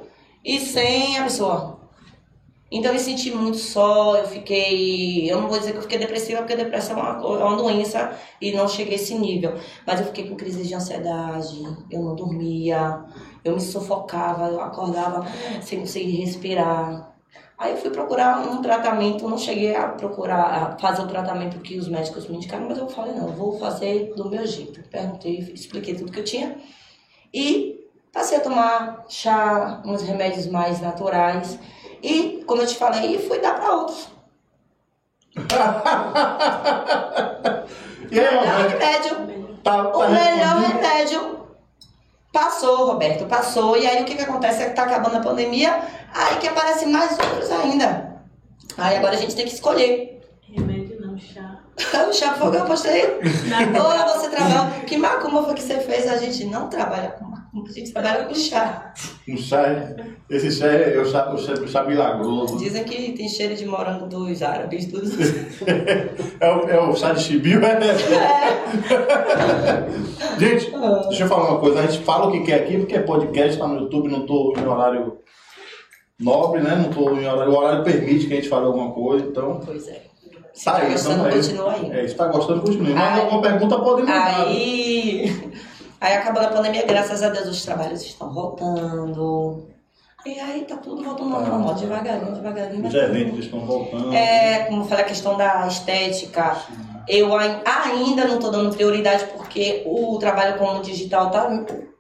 [0.45, 1.83] e sem a pessoa.
[2.75, 5.31] Então eu me senti muito só, eu fiquei.
[5.31, 8.19] Eu não vou dizer que eu fiquei depressiva, porque depressão é uma, é uma doença
[8.41, 9.55] e não cheguei a esse nível.
[9.87, 13.05] Mas eu fiquei com crise de ansiedade, eu não dormia,
[13.45, 15.27] eu me sufocava, eu acordava
[15.61, 17.13] sem conseguir respirar.
[17.59, 21.77] Aí eu fui procurar um tratamento, não cheguei a procurar a fazer o tratamento que
[21.79, 24.83] os médicos me indicaram, mas eu falei, não, eu vou fazer do meu jeito.
[24.89, 26.57] Perguntei, expliquei tudo que eu tinha.
[27.33, 27.82] E
[28.13, 31.59] passei a tomar chá, uns remédios mais naturais.
[32.03, 34.09] E, como eu te falei, fui dar para outros.
[38.13, 38.79] E aí, melhor Roberto?
[38.79, 39.57] remédio.
[39.65, 41.47] Tá, tá O melhor remédio
[42.31, 43.75] passou, Roberto, passou.
[43.75, 45.81] E aí o que, que acontece é que tá acabando a pandemia,
[46.13, 48.21] aí que aparecem mais outros ainda.
[48.77, 50.21] Aí agora a gente tem que escolher.
[50.43, 51.61] Remédio não, chá.
[52.07, 53.03] O chá foi o que eu postei.
[53.07, 54.81] Ou você trabalha.
[54.87, 56.07] Que macumba foi que você fez?
[56.07, 58.95] A gente não trabalha com a gente trabalha com chá.
[59.29, 59.95] Um chá,
[60.31, 62.57] esse chá é o chá, o chá, o chá milagroso.
[62.57, 65.11] Dizem que tem cheiro de morango dos árabes, dos.
[66.41, 67.79] É o, é o chá de chibio, é?
[70.39, 70.71] Gente,
[71.09, 71.81] deixa eu falar uma coisa.
[71.81, 74.55] A gente fala o que quer aqui, porque é podcast, tá no YouTube, não tô
[74.57, 75.19] em horário
[76.19, 76.75] nobre, né?
[76.77, 77.53] Não tô em horário.
[77.53, 79.61] O horário permite que a gente fale alguma coisa, então.
[79.65, 80.03] Pois é.
[80.53, 81.91] Se Tá tá aí, gostando, então é continua aí.
[81.93, 82.93] É, se tá gostando, continue.
[82.93, 84.47] Mas Aí- alguma pergunta pode mandar.
[84.47, 85.51] Aí,
[86.03, 89.69] aí acabou a pandemia, graças a Deus os trabalhos estão voltando.
[90.25, 91.49] E aí tá tudo voltando ao Tá.
[91.49, 92.87] normal, devagarinho, devagarinho.
[92.87, 94.13] Os eventos estão voltando.
[94.15, 96.57] É, como eu falei, a questão da estética.
[97.09, 101.51] Eu ai- ainda não tô dando prioridade porque o trabalho como digital tá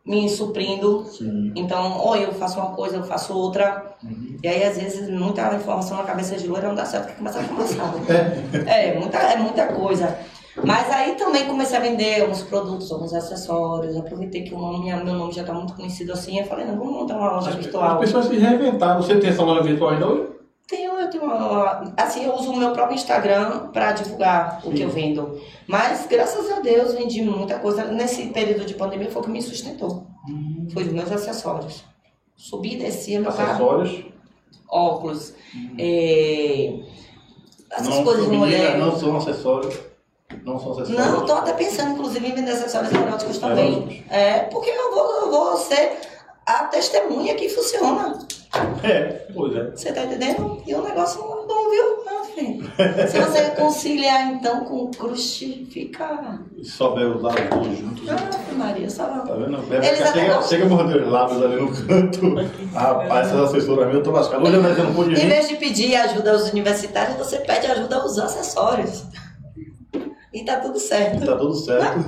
[0.06, 1.04] me suprindo.
[1.06, 1.52] Sim.
[1.56, 3.92] Então, ou eu faço uma coisa, eu faço outra.
[4.04, 4.36] Uhum.
[4.40, 7.40] E aí, às vezes, muita informação na cabeça de loira não dá certo, porque começa
[7.40, 7.98] a ficar amassado.
[8.68, 8.90] É.
[8.90, 10.16] É, muita, é muita coisa.
[10.64, 13.96] Mas aí também comecei a vender alguns produtos, alguns acessórios.
[13.96, 16.38] Aproveitei que o nome, meu nome já está muito conhecido assim.
[16.38, 17.84] Eu falei, não, vamos montar uma loja As, virtual.
[17.92, 19.00] as pessoas se reinventaram.
[19.02, 20.32] Você tem essa loja virtual ainda hoje?
[20.68, 24.82] Tenho, eu tenho uma, assim, eu uso o meu próprio Instagram para divulgar o que
[24.82, 25.38] eu vendo.
[25.66, 27.84] Mas, graças a Deus, vendi muita coisa.
[27.86, 30.06] Nesse período de pandemia foi o que me sustentou.
[30.72, 31.84] Foi os meus acessórios.
[32.36, 33.50] Subia e descia meu carro.
[33.50, 34.04] Acessórios.
[34.70, 35.34] Óculos.
[35.78, 36.78] é,
[37.70, 38.78] essas Não, coisas de menina, mulher.
[38.78, 39.91] não são acessórios.
[40.44, 41.06] Não são acessórios.
[41.06, 43.74] Não, tô até pensando, inclusive, em vender acessórios eróticos também.
[43.74, 44.10] Eróticos.
[44.10, 45.98] É, porque eu vou, eu vou ser
[46.46, 48.18] a testemunha que funciona.
[48.82, 49.70] É, pois é.
[49.70, 50.62] Você tá entendendo?
[50.66, 52.04] E o negócio é bom, viu?
[52.04, 52.72] Meu filho.
[53.08, 56.38] Se você conciliar, então, com o crush, fica...
[56.62, 58.08] Se souber usar os dois juntos.
[58.10, 59.04] Ah, Maria, só...
[59.06, 59.56] Tá vendo?
[59.68, 62.34] Bebe, Eles até chega, chega morder os lábios ali no canto.
[62.74, 64.44] Rapaz, essas assessoras minhas, eu tô lascado.
[64.44, 68.18] Hoje eu não pude Em vez de pedir ajuda aos universitários, você pede ajuda aos
[68.18, 69.04] acessórios.
[70.32, 71.24] E tá tudo certo.
[71.26, 72.04] Tá tudo certo.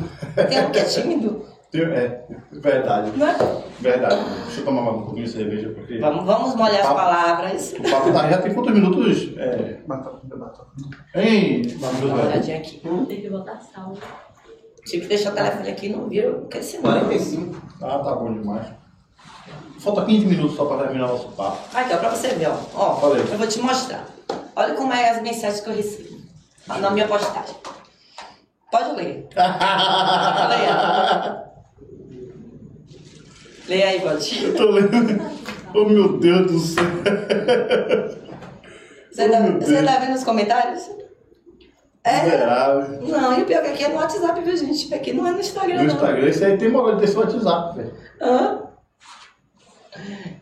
[0.48, 1.44] Tem um que é tímido,
[1.74, 2.22] É,
[2.52, 3.10] verdade.
[3.20, 3.64] é?
[3.80, 4.24] Verdade.
[4.46, 5.98] Deixa eu tomar um pouquinho de cerveja, porque.
[5.98, 6.94] Vamos, vamos molhar as Papo.
[6.94, 7.74] palavras.
[7.78, 9.36] O papo tá, já tem quantos minutos?
[9.38, 9.80] É.
[11.14, 12.80] Hein, Dá uma olhadinha aqui.
[13.08, 13.92] Tem que botar sal.
[14.86, 16.32] Tive que deixar o telefone aqui, não viu?
[16.40, 16.82] Porque senão...
[16.92, 17.62] 45.
[17.82, 18.66] Ah, tá bom demais.
[19.78, 21.58] Falta 15 minutos só pra terminar nosso papo.
[21.76, 22.56] Aqui, ó, pra você ver, ó.
[22.74, 23.22] ó Falei.
[23.22, 24.06] eu vou te mostrar.
[24.56, 26.18] Olha como é as mensagens que eu recebo
[26.66, 27.54] na minha postagem.
[28.74, 29.28] Pode ler.
[30.48, 31.44] Leia.
[33.68, 34.48] Leia aí, Botinho.
[34.48, 35.22] Eu tô lendo.
[35.72, 36.84] Oh meu Deus do céu.
[39.12, 40.90] Você Oh, tá, você tá vendo os comentários?
[42.02, 42.24] É.
[42.24, 43.00] Miserável.
[43.02, 44.92] Não, e o pior que aqui é no WhatsApp, viu, gente?
[44.92, 45.94] Aqui não é no Instagram, No não.
[45.94, 47.94] Instagram, isso aí tem moral de ter seu WhatsApp, velho.
[48.20, 48.62] Hã?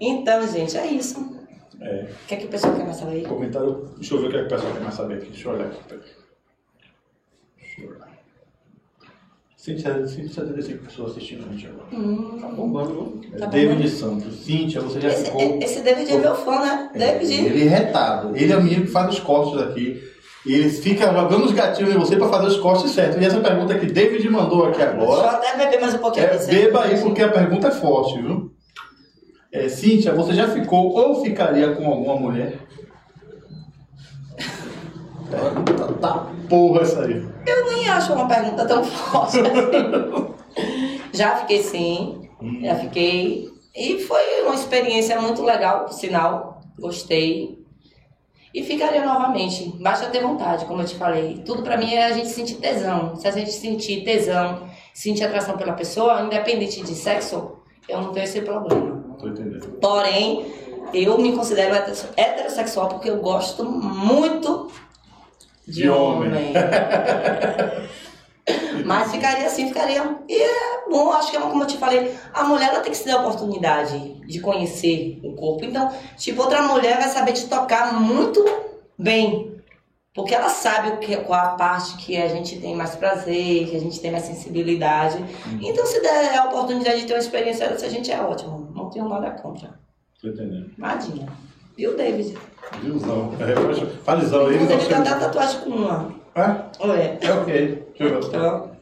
[0.01, 1.39] Então, gente, é isso.
[1.83, 2.05] É.
[2.11, 3.27] O que é que o pessoal quer mais saber aí?
[3.27, 3.91] Comentário.
[3.99, 5.27] Deixa eu ver o que, é que o pessoal quer mais saber aqui.
[5.27, 5.81] Deixa eu olhar aqui.
[7.59, 8.12] Deixa eu olhar.
[9.65, 11.87] 175 pessoas assistindo a gente agora.
[12.41, 13.21] Tá bombando, viu?
[13.33, 13.89] É Tá David bombando.
[13.89, 14.45] Santos.
[14.45, 15.59] Cíntia, você já Esse, ficou.
[15.63, 16.91] esse David é meu fã, né?
[16.95, 17.33] É, David.
[17.33, 18.37] Ele é retado.
[18.37, 20.03] Ele é o menino que faz os cortes aqui.
[20.45, 23.23] E ele fica jogando os gatilhos em você pra fazer os cortes certos.
[23.23, 25.31] E essa pergunta que David mandou aqui agora.
[25.31, 26.27] até beber mais um pouquinho.
[26.27, 28.51] É, beba aí porque a pergunta é forte, viu?
[29.53, 32.59] É, Cíntia, você já ficou ou ficaria com alguma mulher?
[35.31, 35.72] Pergunta
[36.03, 37.27] tá porra essa aí.
[37.47, 40.33] Eu nem acho uma pergunta tão forte assim.
[41.15, 42.29] Já fiquei sim,
[42.63, 43.51] já fiquei.
[43.75, 46.61] E foi uma experiência muito legal, por sinal.
[46.79, 47.59] Gostei.
[48.55, 49.75] E ficaria novamente.
[49.81, 51.43] Basta ter vontade, como eu te falei.
[51.45, 53.15] Tudo pra mim é a gente sentir tesão.
[53.17, 57.53] Se a gente sentir tesão, sentir atração pela pessoa, independente de sexo,
[57.89, 59.03] eu não tenho esse problema.
[59.19, 59.69] Tô entendendo.
[59.81, 60.47] Porém,
[60.95, 64.71] eu me considero heteros- heterossexual porque eu gosto muito
[65.73, 66.29] de, De homem.
[66.29, 66.53] homem.
[68.85, 70.19] Mas ficaria assim, ficaria.
[70.29, 72.99] E é bom, acho que é como eu te falei, a mulher ela tem que
[72.99, 75.65] se dar a oportunidade de conhecer o corpo.
[75.65, 78.45] Então, tipo, outra mulher vai saber te tocar muito
[78.99, 79.51] bem.
[80.15, 83.77] Porque ela sabe o que, qual a parte que a gente tem mais prazer, que
[83.77, 85.25] a gente tem mais sensibilidade.
[85.63, 88.71] Então, se der a oportunidade de ter uma experiência dessa, a gente é ótimo.
[88.75, 89.71] Não tenho nada contra.
[90.21, 90.71] Tô entendendo.
[90.77, 91.27] Nadinha.
[91.77, 92.37] Viu, David?
[92.81, 93.33] Viuzão.
[93.41, 94.59] É, Falizão aí.
[94.67, 96.15] Tem não até tatuagem com uma.
[96.35, 96.87] É?
[96.87, 97.19] Ué.
[97.21, 97.87] É ok.
[97.99, 98.27] Deixa eu ver.
[98.29, 98.73] Então,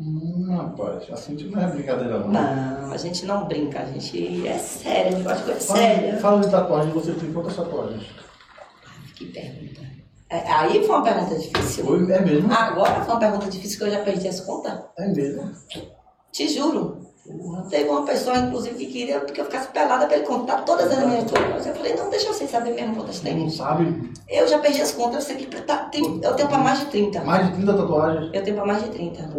[0.00, 2.28] Hum, rapaz, a Cíntia não é brincadeira não.
[2.28, 6.16] não, a gente não brinca, a gente é sério, a gente gosta de coisa séria.
[6.20, 8.04] fala de tatuagem, você tem quantas tatuagens?
[9.16, 9.80] Que pergunta.
[10.30, 11.84] É, aí foi uma pergunta difícil.
[11.84, 12.52] Foi, é mesmo?
[12.52, 14.78] Agora foi uma pergunta difícil que eu já perdi as contas.
[14.96, 15.50] É mesmo.
[16.30, 17.07] Te juro.
[17.68, 21.04] Teve uma pessoa, inclusive, que queria que eu ficasse pelada pra ele contar todas as
[21.04, 21.66] minhas tatuagens.
[21.66, 23.36] Eu falei, não, deixa eu sem saber mesmo quantas tem.
[23.36, 24.10] Não sabe?
[24.28, 26.86] Eu já perdi as contas, eu sei que tá, tem, eu tenho pra mais de
[26.86, 27.20] 30.
[27.24, 28.30] Mais de 30 tatuagens.
[28.32, 29.30] Eu tenho pra mais de 30.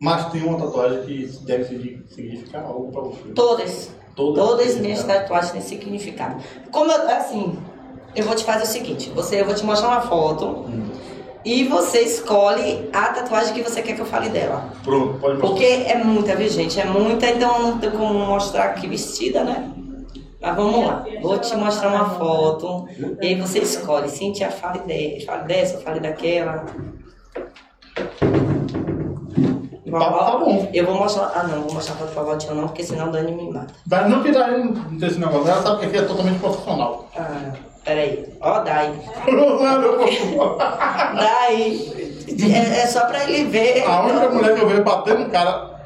[0.00, 3.28] Mas tem uma tatuagem que deve signi- significar algo pra você.
[3.34, 3.90] Todas.
[4.16, 4.44] Todas.
[4.44, 6.42] Todas as minhas tatuagens têm significado.
[6.72, 7.56] Como eu, assim,
[8.16, 10.88] eu vou te fazer o seguinte, você, eu vou te mostrar uma foto Hum.
[11.44, 14.72] E você escolhe a tatuagem que você quer que eu fale dela.
[14.82, 15.48] Pronto, pode mostrar.
[15.48, 16.80] Porque é muita, viu, gente?
[16.80, 19.70] É muita, então não tem como mostrar aqui vestida, né?
[20.40, 21.04] Mas vamos lá.
[21.20, 22.86] Vou te mostrar uma foto
[23.20, 24.08] e aí você escolhe.
[24.08, 26.64] Cintia, fale, de, fale dessa, fale daquela.
[29.90, 30.68] Papo tá bom.
[30.72, 31.32] Eu vou mostrar.
[31.34, 33.74] Ah, não, vou mostrar a foto pra Valtinho não, porque senão o Dani me mata.
[33.90, 37.08] Mas não que daí não tem esse negócio, ela sabe que aqui é totalmente profissional.
[37.16, 37.52] Ah,
[37.88, 38.24] peraí.
[38.40, 38.92] Ó, Dai.
[39.26, 41.80] a Dai.
[42.28, 43.82] É, é só pra ele ver.
[44.02, 45.78] única mulher que eu vejo bater no cara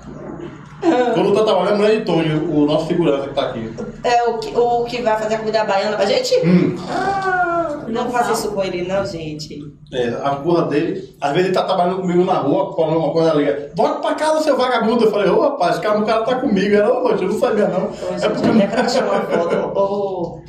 [1.14, 3.72] quando tá trabalhando é a mulher de Tony, o nosso segurança que tá aqui.
[4.03, 6.34] É o que, o que vai fazer a comida baiana pra gente?
[6.44, 6.74] Hum.
[6.90, 9.61] Ah, não faça isso com ele, não, gente.
[9.92, 13.30] É, a burra dele, às vezes ele tá trabalhando comigo na rua, falando uma coisa
[13.30, 13.46] ali.
[13.76, 15.05] Volta pra casa, seu vagabundo.
[15.05, 16.74] Eu falei, ô rapaz, calma, o cara tá comigo.
[16.74, 17.84] Era, ô, eu não sabia não.
[17.84, 19.57] Ô, É gente, porque até pra tirar uma foto.
[19.78, 20.40] ô,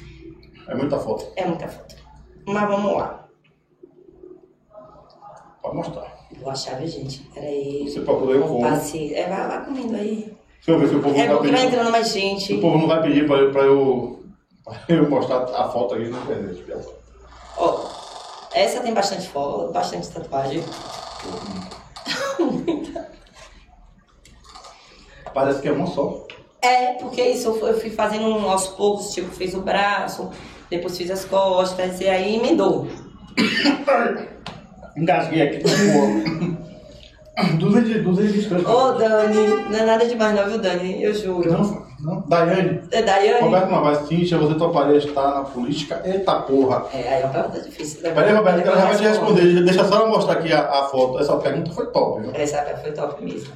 [0.67, 1.25] É muita foto.
[1.35, 1.95] é muita foto.
[2.45, 3.27] Mas vamos lá.
[5.61, 6.13] Pode mostrar.
[6.41, 7.19] Vou achar, viu, gente?
[7.33, 7.83] Peraí.
[7.89, 8.61] Você procurou eu Com como.
[8.69, 9.15] paciência.
[9.17, 10.33] É, vai, vai comendo aí.
[10.55, 11.67] Deixa eu ver se o povo É não vai porque vai pedir.
[11.73, 12.53] entrando mais Se gente.
[12.55, 14.23] o povo não vai pedir pra, eu- pra eu,
[14.63, 16.65] pra eu mostrar a foto aqui na internet.
[17.57, 17.85] Ó,
[18.53, 20.63] essa tem bastante foto, bastante tatuagem.
[25.33, 26.25] Parece que é uma só.
[26.61, 30.29] É, porque isso eu fui, fazendo um aos poucos, tipo, fiz o braço,
[30.77, 32.87] depois fiz as costas, e aí emendou.
[34.97, 36.63] Engasguei aqui com porra.
[37.57, 38.65] 200, 223.
[38.67, 41.03] Ô, Dani, não é nada demais não, viu, Dani?
[41.03, 41.51] Eu juro.
[41.51, 42.21] Não, não.
[42.27, 42.81] Daiane.
[42.91, 43.41] É Daiane?
[43.41, 45.99] Roberto Novaes, Cíntia, você toparia estar na política?
[46.05, 46.85] Eita porra.
[46.93, 48.03] É, aí é uma pergunta difícil.
[48.03, 48.11] né?
[48.11, 49.41] Peraí, Roberto, que ela já vai te Responde.
[49.41, 49.63] responder.
[49.65, 51.19] Deixa só eu mostrar aqui a, a foto.
[51.19, 52.31] Essa pergunta foi top, viu?
[52.35, 53.51] Essa foi top mesmo.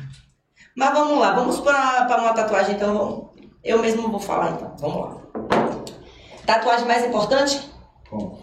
[0.76, 3.30] Mas vamos lá, vamos pra uma tatuagem, então.
[3.64, 4.74] Eu mesmo vou falar, então.
[4.80, 5.18] Vamos lá.
[6.48, 7.70] Tatuagem mais importante?
[8.10, 8.40] Bom,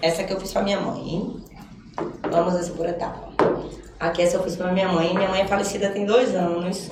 [0.00, 1.44] Essa que eu fiz pra minha mãe, hein?
[2.30, 3.28] Vamos essa por etapa.
[3.98, 5.12] Aqui essa eu fiz pra minha mãe.
[5.12, 6.90] Minha mãe é falecida tem dois anos.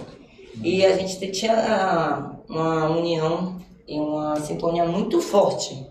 [0.63, 3.57] E a gente tinha uma união
[3.87, 5.87] e uma sintonia muito forte.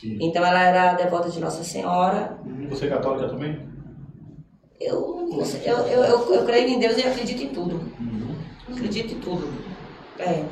[0.00, 0.18] sim.
[0.20, 2.38] Então ela era devota de Nossa Senhora.
[2.70, 3.68] Você é católica também?
[4.80, 5.28] Eu,
[5.64, 7.80] eu, eu, eu, eu creio em Deus e acredito em tudo.
[8.72, 9.46] Acredito em tudo.
[10.18, 10.44] É.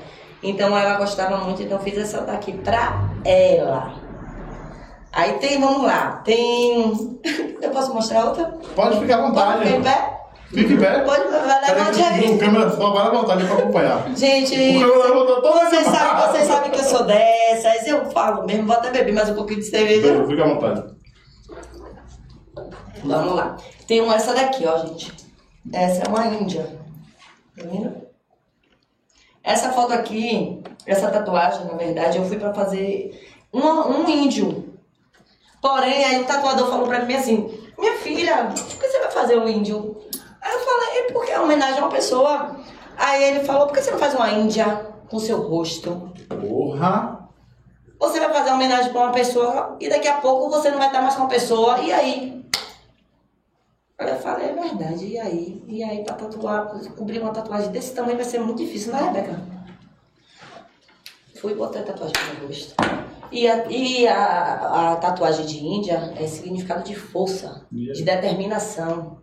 [0.43, 3.95] Então ela gostava muito, então eu fiz essa daqui pra ela.
[5.13, 7.21] Aí tem, vamos lá, tem.
[7.63, 8.45] Eu posso mostrar outra?
[8.75, 9.65] Pode ficar à Pode vontade.
[9.65, 10.17] ficar em pé?
[10.49, 11.01] Fique em pé.
[11.01, 12.35] Pode, vai levante aí.
[12.35, 14.15] o câmera só vai à vontade pra acompanhar.
[14.15, 19.15] Gente, vocês sabem, vocês sabem que eu sou dessas, eu falo mesmo, vou até beber
[19.15, 20.23] mais um pouquinho de cerveja.
[20.27, 20.85] Fica à vontade.
[23.03, 23.57] Vamos lá.
[23.89, 25.13] Tem uma essa daqui, ó, gente.
[25.73, 26.79] Essa é uma índia.
[27.57, 28.06] Tá vendo?
[29.47, 33.17] Essa foto aqui, essa tatuagem, na verdade, eu fui pra fazer
[33.53, 34.75] uma- um índio.
[35.63, 39.39] Porém, aí o tatuador falou pra mim assim, minha filha, por que você vai fazer
[39.39, 39.97] um índio?
[40.43, 42.57] Aí eu falei, "É porque é homenagem a uma pessoa.
[42.97, 46.11] Aí ele falou, por que você não faz uma índia com seu rosto?
[46.29, 47.29] Porra.
[48.01, 50.89] Você vai fazer uma homenagem pra uma pessoa e daqui a pouco você não vai
[50.89, 51.79] estar mais com a pessoa.
[51.79, 52.45] E aí?
[53.99, 55.07] Aí Eu falei, é verdade.
[55.07, 55.65] E aí?
[55.67, 56.67] E aí, pra tatuar,
[56.97, 59.41] cobrir uma tatuagem desse tamanho vai ser muito difícil, né, Rebeca?
[61.41, 62.75] Fui botar a tatuagem no meu rosto.
[63.33, 69.19] E, a, e a, a tatuagem de Índia é significado de força, de determinação.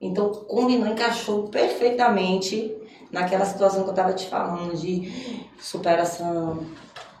[0.00, 2.74] Então, combinou, encaixou perfeitamente
[3.10, 6.64] naquela situação que eu estava te falando, de superação,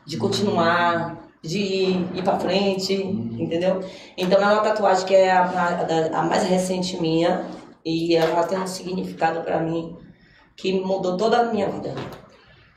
[0.06, 3.80] de continuar, de ir, ir pra frente, entendeu?
[4.16, 7.46] Então, é uma tatuagem que é a, a- a mais recente minha
[7.84, 9.96] e ela tem um significado para mim
[10.56, 11.94] que mudou toda a minha vida.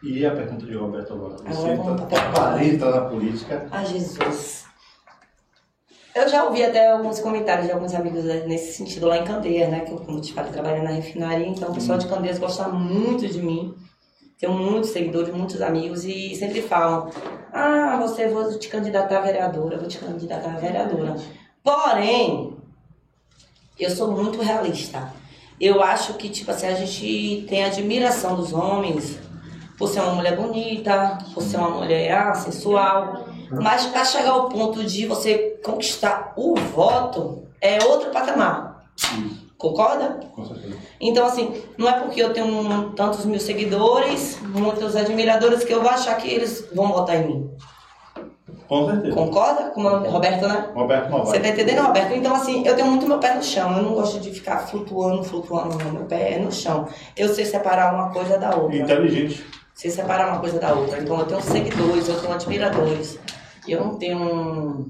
[0.04, 1.36] E a pergunta de Roberto agora?
[1.46, 3.68] Agora Você entrar na política?
[3.72, 4.66] Ai, Jesus.
[6.14, 9.70] Eu já ouvi até alguns comentários de alguns amigos né, nesse sentido lá em Candeias,
[9.70, 9.80] né?
[9.82, 13.26] Que eu, como te falei, trabalho na refinaria, então o pessoal de Candeias gosta muito
[13.28, 13.74] de mim.
[14.38, 17.10] Tenho muitos seguidores, muitos amigos e sempre falam:
[17.54, 21.16] Ah, você vou te candidatar a vereadora, vou te candidatar a vereadora.
[21.64, 22.56] Porém,
[23.80, 25.12] eu sou muito realista.
[25.60, 29.20] Eu acho que, tipo assim, a gente tem admiração dos homens
[29.78, 33.26] por ser uma mulher bonita, por ser uma mulher ah, sensual.
[33.52, 38.86] Mas para chegar ao ponto de você conquistar o voto, é outro patamar.
[39.62, 40.20] Concorda?
[40.36, 40.76] com certeza.
[41.00, 45.82] Então, assim, não é porque eu tenho um- tantos mil seguidores, muitos admiradores, que eu
[45.82, 47.52] vou achar que eles vão votar em mim.
[48.68, 49.14] Com certeza.
[49.16, 49.70] Concorda?
[49.72, 50.72] Como o Roberto, né?
[50.74, 51.42] Roberto Você Novaes.
[51.44, 52.14] tá entendendo, Roberto?
[52.14, 53.76] Então, assim, eu tenho muito meu pé no chão.
[53.78, 55.92] Eu não gosto de ficar flutuando, flutuando, não.
[55.92, 56.88] Meu pé é no chão.
[57.16, 58.78] Eu sei separar uma coisa da outra.
[58.78, 59.46] Inteligente.
[59.76, 61.00] Sei separar uma coisa da outra.
[61.02, 63.20] Então, eu tenho seguidores, eu tenho admiradores.
[63.68, 64.88] Eu não tenho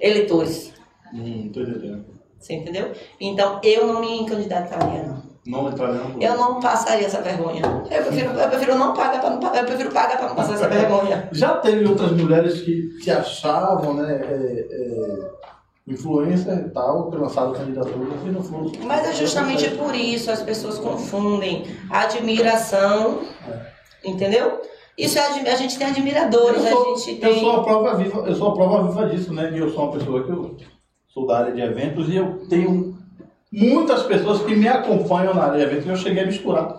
[0.00, 0.72] eleitores.
[1.14, 2.15] Hum, tô entendendo.
[2.46, 2.92] Você entendeu?
[3.20, 5.22] Então, eu não me candidataria, não.
[5.44, 6.00] Não entraria.
[6.20, 7.60] Eu não passaria essa vergonha.
[7.90, 9.62] Eu prefiro, eu prefiro não pagar para não pagar.
[9.62, 11.28] Eu prefiro pagar para não passar essa vergonha.
[11.34, 17.52] Já teve outras mulheres que se achavam, né, é, é, influencer e tal, que lançaram
[17.52, 18.70] candidaturas e não foram.
[18.84, 23.22] Mas é justamente por isso as pessoas confundem admiração,
[24.04, 24.60] entendeu?
[24.96, 27.40] Isso é, a gente tem admiradores, eu sou, a gente eu tem.
[27.40, 29.50] sou a prova viva, eu sou a prova viva disso, né?
[29.50, 30.56] Que eu sou uma pessoa que eu
[31.16, 32.94] sou da área de eventos e eu tenho
[33.50, 36.76] muitas pessoas que me acompanham na área de eventos e eu cheguei a misturar.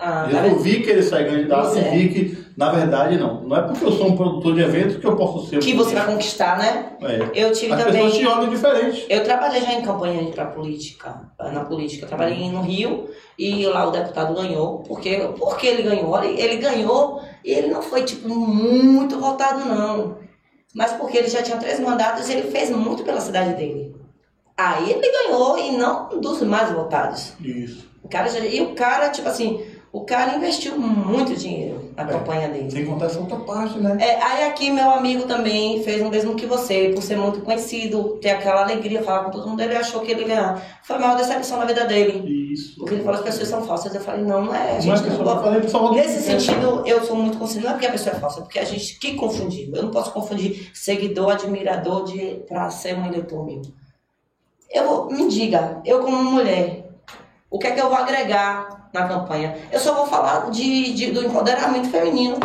[0.00, 0.58] Ah, eu vendo?
[0.58, 1.90] vi que ele sai candidato e é.
[1.90, 3.42] vi que, na verdade, não.
[3.42, 5.58] Não é porque eu sou um produtor de eventos que eu posso ser.
[5.60, 6.92] que você vai conquistar, né?
[7.02, 7.46] É.
[7.46, 8.36] Eu tive As pessoas te também.
[8.36, 9.06] olham diferente.
[9.08, 12.04] Eu trabalhei já em campanha para política, na política.
[12.04, 13.08] Eu trabalhei no Rio
[13.38, 14.78] e lá o deputado ganhou.
[14.78, 16.20] Porque, porque ele ganhou?
[16.22, 20.27] Ele, ele ganhou e ele não foi, tipo, muito votado, não.
[20.74, 23.96] Mas porque ele já tinha três mandatos e ele fez muito pela cidade dele.
[24.56, 27.32] Aí ele ganhou e não dos mais votados.
[27.40, 27.88] Isso.
[28.02, 31.67] O cara já, e o cara, tipo assim, O cara investiu muito dinheiro
[31.98, 32.06] na É.
[32.06, 32.70] campanha dele.
[32.70, 33.96] Sem contar essa outra parte, né?
[34.00, 38.18] É, aí aqui meu amigo também fez o mesmo que você, por ser muito conhecido,
[38.22, 40.80] ter aquela alegria, falar com todo mundo, ele achou que ele ia ganhar.
[40.84, 42.52] Foi a maior decepção na vida dele.
[42.52, 42.76] Isso.
[42.78, 43.92] Porque ele falou que as pessoas são falsas.
[43.94, 44.76] Eu falei, não, não é.
[44.76, 45.96] A gente que não falei Salvador.
[45.96, 48.58] Nesse sentido, eu sou muito consciente, não é porque a pessoa é falsa, é porque
[48.60, 49.74] a gente que confundiu.
[49.74, 53.60] Eu não posso confundir seguidor, admirador de para ser um eleitor meu.
[54.70, 56.90] Eu me diga, eu como mulher,
[57.50, 59.56] o que é que eu vou agregar na campanha?
[59.72, 62.36] Eu só vou falar de, de- do empoderamento feminino.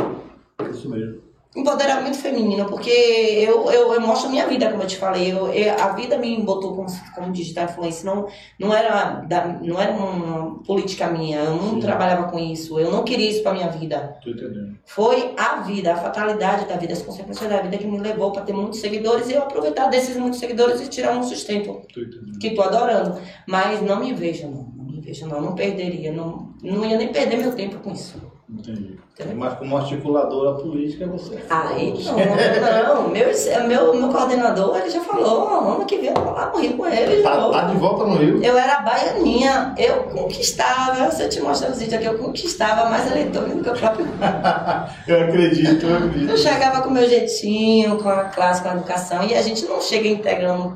[0.70, 1.22] Isso mesmo.
[1.56, 5.32] Empoderamento feminino, porque eu, eu, eu mostro minha vida, como eu te falei.
[5.32, 8.06] Eu, eu- a vida me botou como, como digital influencer.
[8.06, 8.26] Não,
[8.60, 11.38] não, era da, não era uma política minha.
[11.41, 11.80] Eu não Sim.
[11.80, 12.80] trabalhava com isso.
[12.80, 14.18] Eu não queria isso pra minha vida.
[14.24, 14.76] Tô entendendo.
[14.84, 18.41] Foi a vida, a fatalidade da vida, as consequências da vida que me levou para
[18.41, 22.39] ter muitos seguidores e eu aproveitar desses muitos seguidores e tirar um sustento Tô entendendo.
[22.39, 23.22] que tô adorando.
[23.48, 24.74] Mas não me vejo, não.
[25.04, 25.54] Vejo, não.
[25.56, 26.12] Perderia.
[26.12, 28.22] Não, não ia nem perder meu tempo com isso.
[28.49, 28.99] Entendi.
[29.14, 29.36] Entendeu?
[29.38, 31.36] Mas como articuladora política, você.
[31.36, 32.06] é Aí forte.
[32.06, 33.10] não, não.
[33.10, 33.28] Meu,
[33.68, 36.86] meu, meu coordenador, ele já falou, ano que vem eu vou lá no Rio com
[36.88, 37.24] ele.
[37.24, 37.51] Tá, novo.
[37.51, 38.43] tá de volta no Rio.
[38.43, 43.10] Eu era baianinha, eu conquistava, se eu te mostrar os vídeos aqui, eu conquistava mais
[43.12, 44.06] eleitores do que o próprio
[45.08, 46.38] Eu acredito, eu Eu acredito.
[46.38, 49.80] chegava com o meu jeitinho, com a classe, com a educação, e a gente não
[49.82, 50.76] chega integrando,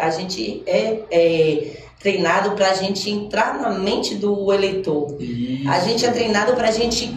[0.00, 5.16] a gente é, é treinado para a gente entrar na mente do eleitor.
[5.20, 5.68] Isso.
[5.68, 7.16] A gente é treinado para a gente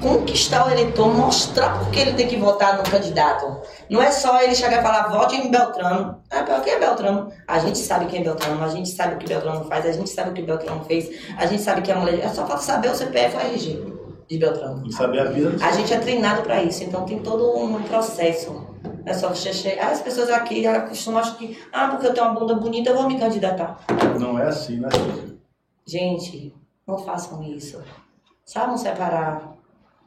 [0.00, 3.56] conquistar o eleitor, mostrar por que ele tem que votar no candidato.
[3.88, 6.20] Não é só ele chegar e falar, vote em Beltrano.
[6.30, 7.32] Ah, quem é Beltrano?
[7.48, 10.10] A gente sabe quem é Beltrano, a gente sabe o que Beltrano faz, a gente
[10.10, 12.20] sabe o que Beltrano fez, a gente sabe que a mulher.
[12.20, 13.94] É só falta saber o CPF e o RG
[14.28, 14.86] de Beltrano.
[14.86, 18.66] E saber a vida A gente é treinado para isso, então tem todo um processo.
[19.06, 19.90] É só você chegar.
[19.92, 23.06] As pessoas aqui costumam achar que, ah, porque eu tenho uma bunda bonita, eu vou
[23.08, 23.78] me candidatar.
[24.18, 24.88] Não é assim, né?
[25.86, 26.54] Gente,
[26.86, 27.82] não façam isso.
[28.44, 29.54] Saibam separar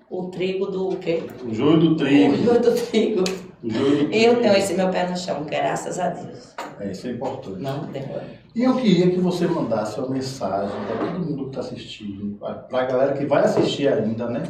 [0.10, 1.24] o trigo do quê?
[1.46, 2.36] O joio do O trigo.
[2.38, 3.24] joio do trigo.
[3.64, 4.14] O joio do trigo.
[4.14, 6.56] Eu tenho esse meu pé no chão, graças a Deus.
[6.80, 7.60] É, isso é importante.
[7.62, 8.26] Não demora.
[8.56, 12.82] E eu queria que você mandasse uma mensagem para todo mundo que está assistindo, para
[12.82, 14.44] a galera que vai assistir ainda, né?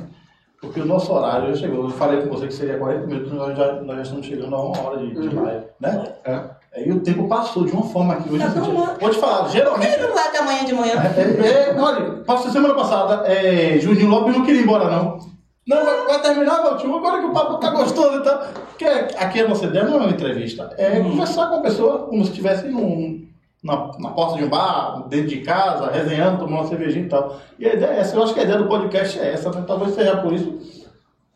[0.62, 1.86] Porque o nosso horário já chegou.
[1.86, 4.62] Eu falei com você que seria 40 minutos, nós já, nós já estamos chegando a
[4.62, 6.14] uma hora de, de live, né?
[6.26, 6.58] É.
[6.86, 8.44] E o tempo passou de uma forma que hoje.
[8.44, 8.60] Tá
[9.00, 10.00] vou te falar, geralmente.
[10.00, 10.94] Não vai até amanhã de manhã.
[11.16, 15.20] É, é, olha, passou semana passada, é, Juninho Lopes não queria ir embora, não.
[15.68, 18.40] Não, vai, vai terminar, meu tio, agora que o papo tá gostoso e tal.
[18.70, 22.24] Porque aqui a nossa ideia não é uma entrevista, é conversar com a pessoa como
[22.24, 23.28] se estivesse num,
[23.68, 27.38] na, na porta de um bar, dentro de casa, resenhando, tomando uma cervejinha e tal.
[27.60, 29.64] E a ideia é essa, eu acho que a ideia do podcast é essa, né?
[29.68, 30.58] Talvez seja por isso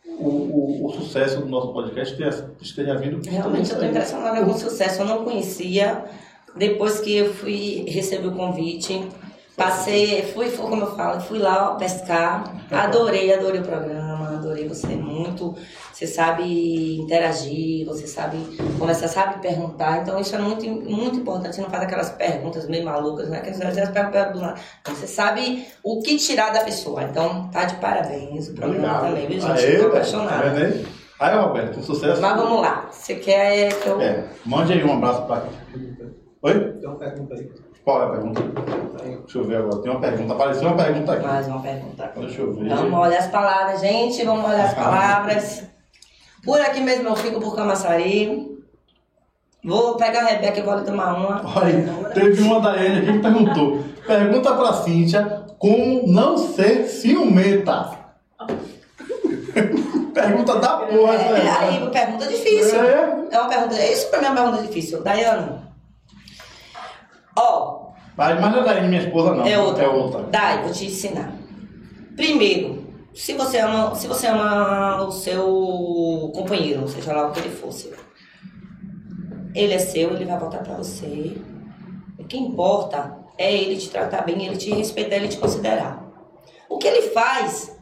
[0.06, 2.16] o, o, o sucesso do nosso podcast
[2.62, 3.22] esteja vindo.
[3.28, 5.02] Realmente eu tô impressionada com o sucesso.
[5.02, 6.06] Eu não conhecia.
[6.56, 9.08] Depois que eu fui receber o convite,
[9.56, 12.44] passei, fui, fui como eu falo, fui lá pescar.
[12.72, 15.56] Adorei, adorei o programa, adorei você muito.
[15.94, 18.38] Você sabe interagir, você sabe
[18.80, 20.02] conversar, sabe perguntar.
[20.02, 21.56] Então isso é muito, muito importante.
[21.56, 23.40] Você não faz aquelas perguntas meio malucas, né?
[23.42, 24.60] Que às vezes perguntam do nada.
[24.82, 27.04] Então, você sabe o que tirar da pessoa.
[27.04, 28.50] Então tá de parabéns.
[28.50, 29.10] O programa Obrigado.
[29.10, 29.64] também, viu, gente?
[29.64, 30.50] Aê, Tô tá apaixonada.
[30.50, 30.88] vendo aí?
[31.20, 32.20] Aí, Roberto, um sucesso.
[32.20, 32.90] Mas vamos lá.
[32.90, 34.02] Você quer que eu.
[34.02, 35.44] É, mande aí um abraço pra.
[36.42, 36.74] Oi?
[36.80, 37.52] Tem uma pergunta aí.
[37.84, 38.42] Qual é a pergunta?
[39.04, 39.82] Deixa eu ver agora.
[39.82, 40.34] Tem uma pergunta.
[40.34, 41.26] Apareceu uma pergunta aqui.
[41.26, 42.12] Mais uma pergunta.
[42.18, 42.70] Deixa eu ver.
[42.70, 44.24] Vamos olhar as palavras, gente.
[44.24, 45.64] Vamos olhar as palavras.
[46.44, 48.52] Por aqui mesmo eu fico por Camaçari.
[49.64, 51.42] Vou pegar a Rebeca e vou ali tomar uma.
[51.56, 53.84] Olha, teve uma da aqui que perguntou.
[54.06, 57.92] Pergunta pra Cíntia como não ser ciumenta.
[60.14, 61.90] pergunta da porra, essa É, aí.
[61.92, 62.82] pergunta difícil.
[62.82, 63.28] É.
[63.32, 63.76] É uma pergunta.
[63.86, 65.04] Isso pra mim é uma pergunta difícil.
[65.04, 65.71] Dayana.
[67.38, 69.46] Ó, Mas, mas não é da minha esposa, não.
[69.46, 69.84] É outra.
[69.84, 70.24] É outra.
[70.24, 71.34] Dai, vou te ensinar.
[72.16, 77.50] Primeiro, se você ama, se você ama o seu companheiro, seja lá o que ele
[77.50, 77.92] fosse,
[79.56, 81.38] ele é seu, ele vai voltar pra você.
[82.18, 86.04] O que importa é ele te tratar bem, ele te respeitar, ele te considerar.
[86.70, 87.76] O que ele faz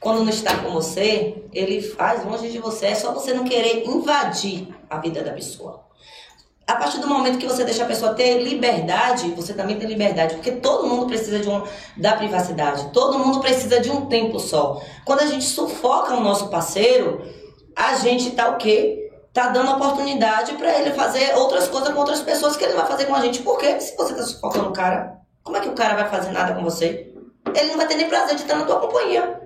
[0.00, 2.86] quando não está com você, ele faz longe de você.
[2.86, 5.87] É só você não querer invadir a vida da pessoa.
[6.68, 10.34] A partir do momento que você deixa a pessoa ter liberdade, você também tem liberdade,
[10.34, 11.62] porque todo mundo precisa de um,
[11.96, 14.78] da privacidade, todo mundo precisa de um tempo só.
[15.02, 17.22] Quando a gente sufoca o nosso parceiro,
[17.74, 19.10] a gente tá o quê?
[19.32, 23.06] Tá dando oportunidade para ele fazer outras coisas com outras pessoas que ele vai fazer
[23.06, 23.40] com a gente.
[23.40, 23.80] Por quê?
[23.80, 26.62] Se você tá sufocando o cara, como é que o cara vai fazer nada com
[26.62, 27.14] você?
[27.54, 29.40] Ele não vai ter nem prazer de estar na tua companhia.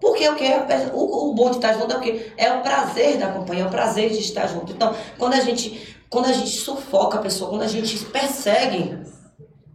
[0.00, 0.46] Porque o que?
[0.94, 2.32] O, o bom de estar junto é o quê?
[2.38, 4.72] É o prazer da companhia, é o prazer de estar junto.
[4.72, 8.98] Então, quando a gente, quando a gente sufoca a pessoa, quando a gente persegue,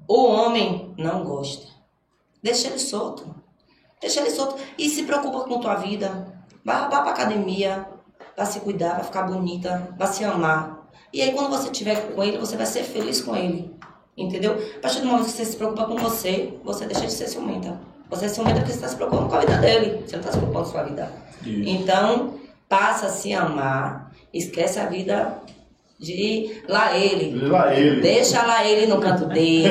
[0.07, 1.67] o homem não gosta.
[2.41, 3.36] Deixa ele solto.
[4.01, 4.55] Deixa ele solto.
[4.77, 6.34] E se preocupa com tua vida.
[6.65, 7.88] Vai, vai pra academia,
[8.36, 10.89] vai se cuidar, vai ficar bonita, vai se amar.
[11.11, 13.73] E aí quando você estiver com ele, você vai ser feliz com ele.
[14.17, 14.53] Entendeu?
[14.77, 17.79] A partir do momento que você se preocupa com você, você deixa de ser ciumenta.
[18.09, 20.03] Você é ciumenta porque você está se preocupando com a vida dele.
[20.05, 21.11] Você não está se preocupando com a sua vida.
[21.41, 21.69] Isso.
[21.69, 24.11] Então, passa a se amar.
[24.31, 25.41] Esquece a vida
[26.04, 27.47] de lá ele.
[27.47, 28.01] Lá ele.
[28.01, 29.70] Deixa lá ele no canto dele.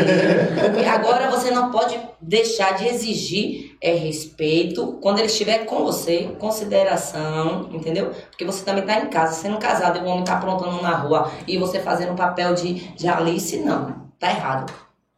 [0.90, 7.68] Agora você não pode deixar de exigir é, respeito quando ele estiver com você, consideração,
[7.72, 8.12] entendeu?
[8.30, 11.30] Porque você também tá em casa, sendo casado, e o homem tá aprontando na rua
[11.46, 14.10] e você fazendo o papel de, de Alice, não.
[14.18, 14.72] Tá errado.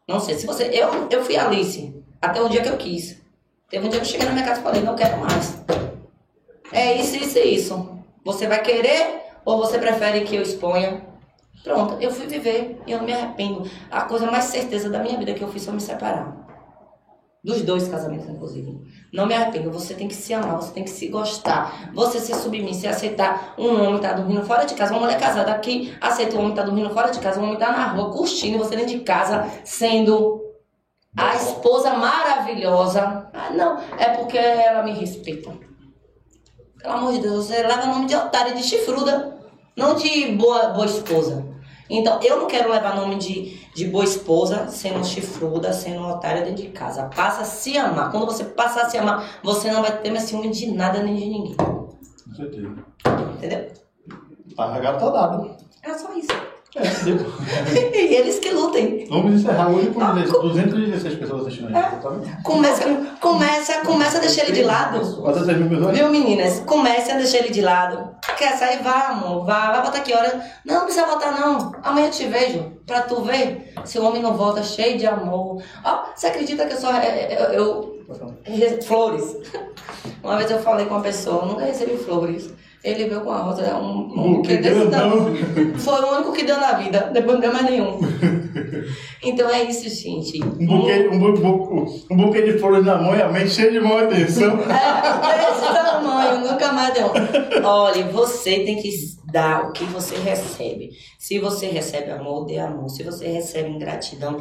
[0.08, 0.64] Não sei, se você.
[0.72, 3.22] Eu, eu fui Alice, até o dia que eu quis.
[3.70, 5.62] Teve um dia que eu cheguei na minha casa e falei, não quero mais.
[6.72, 7.94] É isso, isso e isso.
[8.24, 11.02] Você vai querer ou você prefere que eu exponha?
[11.62, 13.68] Pronto, eu fui viver e eu não me arrependo.
[13.90, 16.44] A coisa mais certeza da minha vida que eu fiz foi me separar.
[17.42, 18.80] Dos dois casamentos, inclusive.
[19.12, 19.70] Não me arrependo.
[19.70, 21.90] Você tem que se amar, você tem que se gostar.
[21.94, 25.52] Você ser submissa e aceitar um homem tá dormindo fora de casa, uma mulher casada
[25.52, 28.58] aqui aceita um homem tá dormindo fora de casa, um homem tá na rua curtindo,
[28.58, 30.42] você dentro de casa sendo
[31.16, 33.30] a esposa maravilhosa.
[33.32, 35.50] Ah, não, é porque ela me respeita.
[36.78, 39.33] Pelo amor de Deus, você leva nome de otária, de chifruda,
[39.76, 41.44] não de boa, boa esposa.
[41.88, 46.62] Então, eu não quero levar nome de, de boa esposa sendo chifruda, sendo otária dentro
[46.62, 47.04] de casa.
[47.14, 48.10] Passa a se amar.
[48.10, 51.14] Quando você passar a se amar, você não vai ter mais ciúme de nada nem
[51.14, 51.54] de ninguém.
[51.54, 52.74] Com certeza.
[53.36, 53.70] Entendeu?
[54.56, 55.56] Tá regado, tá dado.
[55.82, 56.32] É só isso.
[56.76, 56.82] É,
[57.96, 59.06] e eles que lutem.
[59.08, 62.42] Vamos encerrar hoje por Ah, 216 pessoas assistindo a gente, tá?
[62.42, 62.84] Começa,
[63.20, 65.16] começa, começa a deixar ele de lado.
[65.22, 65.96] Quase 3 mil pessoas?
[65.98, 66.60] Viu, meninas?
[66.60, 68.14] Comece a deixar ele de lado.
[68.36, 68.82] Quer sair?
[68.82, 69.44] Vá, amor.
[69.44, 69.72] Vá.
[69.72, 70.44] Vai voltar que hora?
[70.64, 71.72] Não, não precisa voltar, não.
[71.82, 72.72] Amanhã eu te vejo.
[72.86, 75.62] Pra tu ver se o homem não volta cheio de amor.
[75.84, 76.90] Ó, você acredita que eu só...
[76.92, 77.94] Eu, eu-
[78.44, 79.36] eu- flores.
[80.22, 82.50] Uma vez eu falei com uma pessoa, eu nunca recebi flores.
[82.84, 85.10] Ele veio com a rosa, um, um Um buquê buquê desse grandão.
[85.24, 85.78] tamanho.
[85.78, 87.10] Foi o único que deu na vida.
[87.12, 87.98] Depois não deu mais nenhum.
[89.22, 90.42] Então é isso, gente.
[90.44, 93.80] Um buquê, um, bu- um buquê de flores na mão e a mente cheia de
[93.80, 94.58] mão atenção.
[94.68, 97.10] É, desse tamanho, nunca mais deu.
[97.64, 98.90] Olha, você tem que
[99.32, 100.90] dar o que você recebe.
[101.18, 102.88] Se você recebe amor, dê amor.
[102.90, 104.38] Se você recebe ingratidão,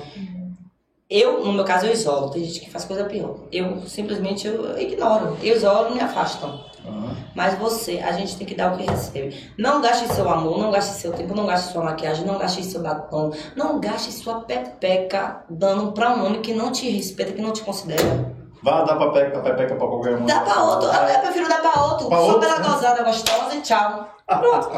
[1.16, 2.30] eu, no meu caso, eu isolo.
[2.32, 3.36] Tem gente que faz coisa pior.
[3.51, 5.38] Eu simplesmente eu ignoro.
[5.43, 6.45] Eu isolo e me afasto.
[6.86, 9.51] Ah, Mas você, a gente tem que dar o que recebe.
[9.57, 12.82] Não gaste seu amor, não gaste seu tempo, não gaste sua maquiagem, não gaste seu
[12.82, 17.51] batom, não gaste sua pepeca dando pra um homem que não te respeita, que não
[17.53, 18.34] te considera.
[18.64, 20.26] Vá dar papeca, papeca pra qualquer um.
[20.26, 20.89] Dá pra outro.
[20.89, 22.07] Eu prefiro dar pra outro.
[22.07, 22.68] Pra Só outro, pela né?
[22.68, 24.07] gozada gostosa e tchau.
[24.26, 24.70] Pronto.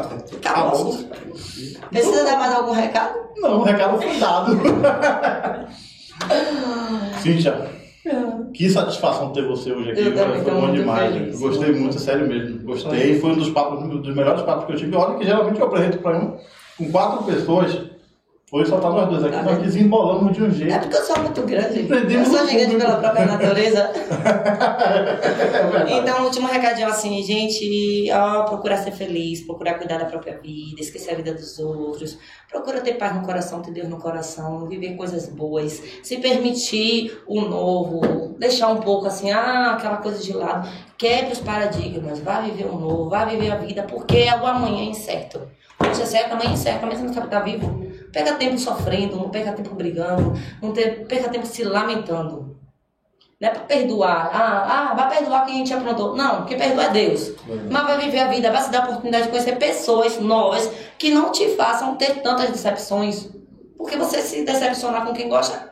[0.44, 0.94] Acabou.
[1.90, 3.14] Precisa dar mais algum recado?
[3.36, 4.52] Não, o recado foi dado.
[7.20, 7.68] Cíntia,
[8.54, 10.04] que satisfação ter você hoje aqui.
[10.04, 11.12] Foi bom muito demais.
[11.12, 11.40] feliz.
[11.40, 12.62] Gostei muito, sério mesmo.
[12.62, 13.18] Gostei.
[13.20, 14.96] Foi um dos papos, um dos melhores papos que eu tive.
[14.96, 16.38] Olha que geralmente eu apresento pra um
[16.78, 17.95] com quatro pessoas.
[18.52, 20.78] Hoje só tá nós dois aqui, Tá nós desembolamos de um É jeito.
[20.78, 21.80] porque eu sou muito grande.
[21.80, 23.90] Eu Prendemos sou o gigante pela própria natureza.
[25.86, 25.98] É.
[25.98, 31.12] Então, último recadinho assim, gente, ó, procurar ser feliz, procurar cuidar da própria vida, esquecer
[31.12, 32.18] a vida dos outros,
[32.50, 37.40] procura ter paz no coração, ter Deus no coração, viver coisas boas, se permitir o
[37.42, 42.66] novo, deixar um pouco assim, ah, aquela coisa de lado, quebre os paradigmas, vá viver
[42.66, 45.40] o novo, vá viver a vida, porque é o amanhã é incerto.
[45.80, 47.85] Hoje é certo, amanhã é incerto, amanhã você não sabe estar vivo.
[48.16, 52.56] Pega tempo sofrendo, não perca tempo brigando, não ter- perca tempo se lamentando.
[53.38, 54.30] Não é pra perdoar.
[54.32, 56.16] Ah, ah, vai perdoar quem te aprontou.
[56.16, 57.32] Não, quem perdoa é Deus.
[57.70, 60.66] Mas vai viver a vida, vai se dar a oportunidade de conhecer pessoas novas
[60.98, 63.28] que não te façam ter tantas decepções.
[63.76, 65.68] Porque você se decepcionar com quem gosta,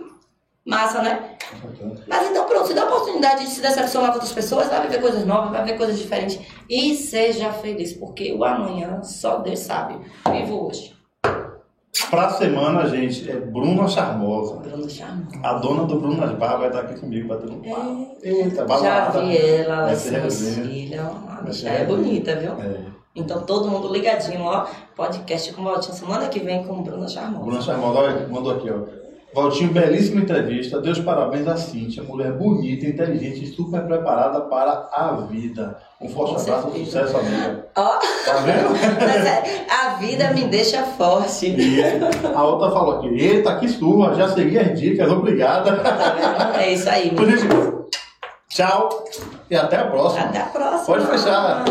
[0.67, 1.37] massa, né?
[2.07, 5.01] Mas então pronto, se dá a oportunidade de se decepcionar com outras pessoas, vai viver
[5.01, 6.39] coisas novas, vai viver coisas diferentes.
[6.69, 9.99] E seja feliz, porque o amanhã só Deus sabe.
[10.31, 10.94] Vivo hoje.
[12.15, 14.57] Pra semana, gente, é Bruna Charmosa.
[14.57, 15.27] Bruno Charme.
[15.43, 18.17] A dona do Bruno das Barras vai estar aqui comigo batendo um papo.
[18.23, 19.21] Eita, Já balada.
[19.23, 19.97] vi ela, Vai é
[21.83, 22.53] é bonita, viu?
[22.53, 22.81] É.
[23.17, 24.67] Então todo mundo ligadinho, ó.
[24.97, 27.45] Podcast com o Valtinho semana que vem com Bruna Charmosa.
[27.45, 29.04] Bruna Charmosa, olha, mandou aqui, ó.
[29.35, 30.81] Valtinho, belíssima entrevista.
[30.81, 35.77] Deus parabéns a Cíntia, mulher bonita, inteligente e super preparada para a vida.
[36.01, 36.85] Um forte Com abraço, certeza.
[37.09, 37.67] sucesso, amiga.
[37.77, 38.71] Ó, Tá vendo?
[39.01, 41.47] mas é, a vida me deixa forte.
[41.51, 41.81] E
[42.35, 45.83] a outra falou aqui, eita, que surra, já segui as dicas, obrigada.
[46.59, 47.13] É isso aí.
[48.49, 49.05] Tchau
[49.51, 50.27] e até a próxima.
[50.27, 50.85] Até a próxima.
[50.87, 51.65] Pode fechar.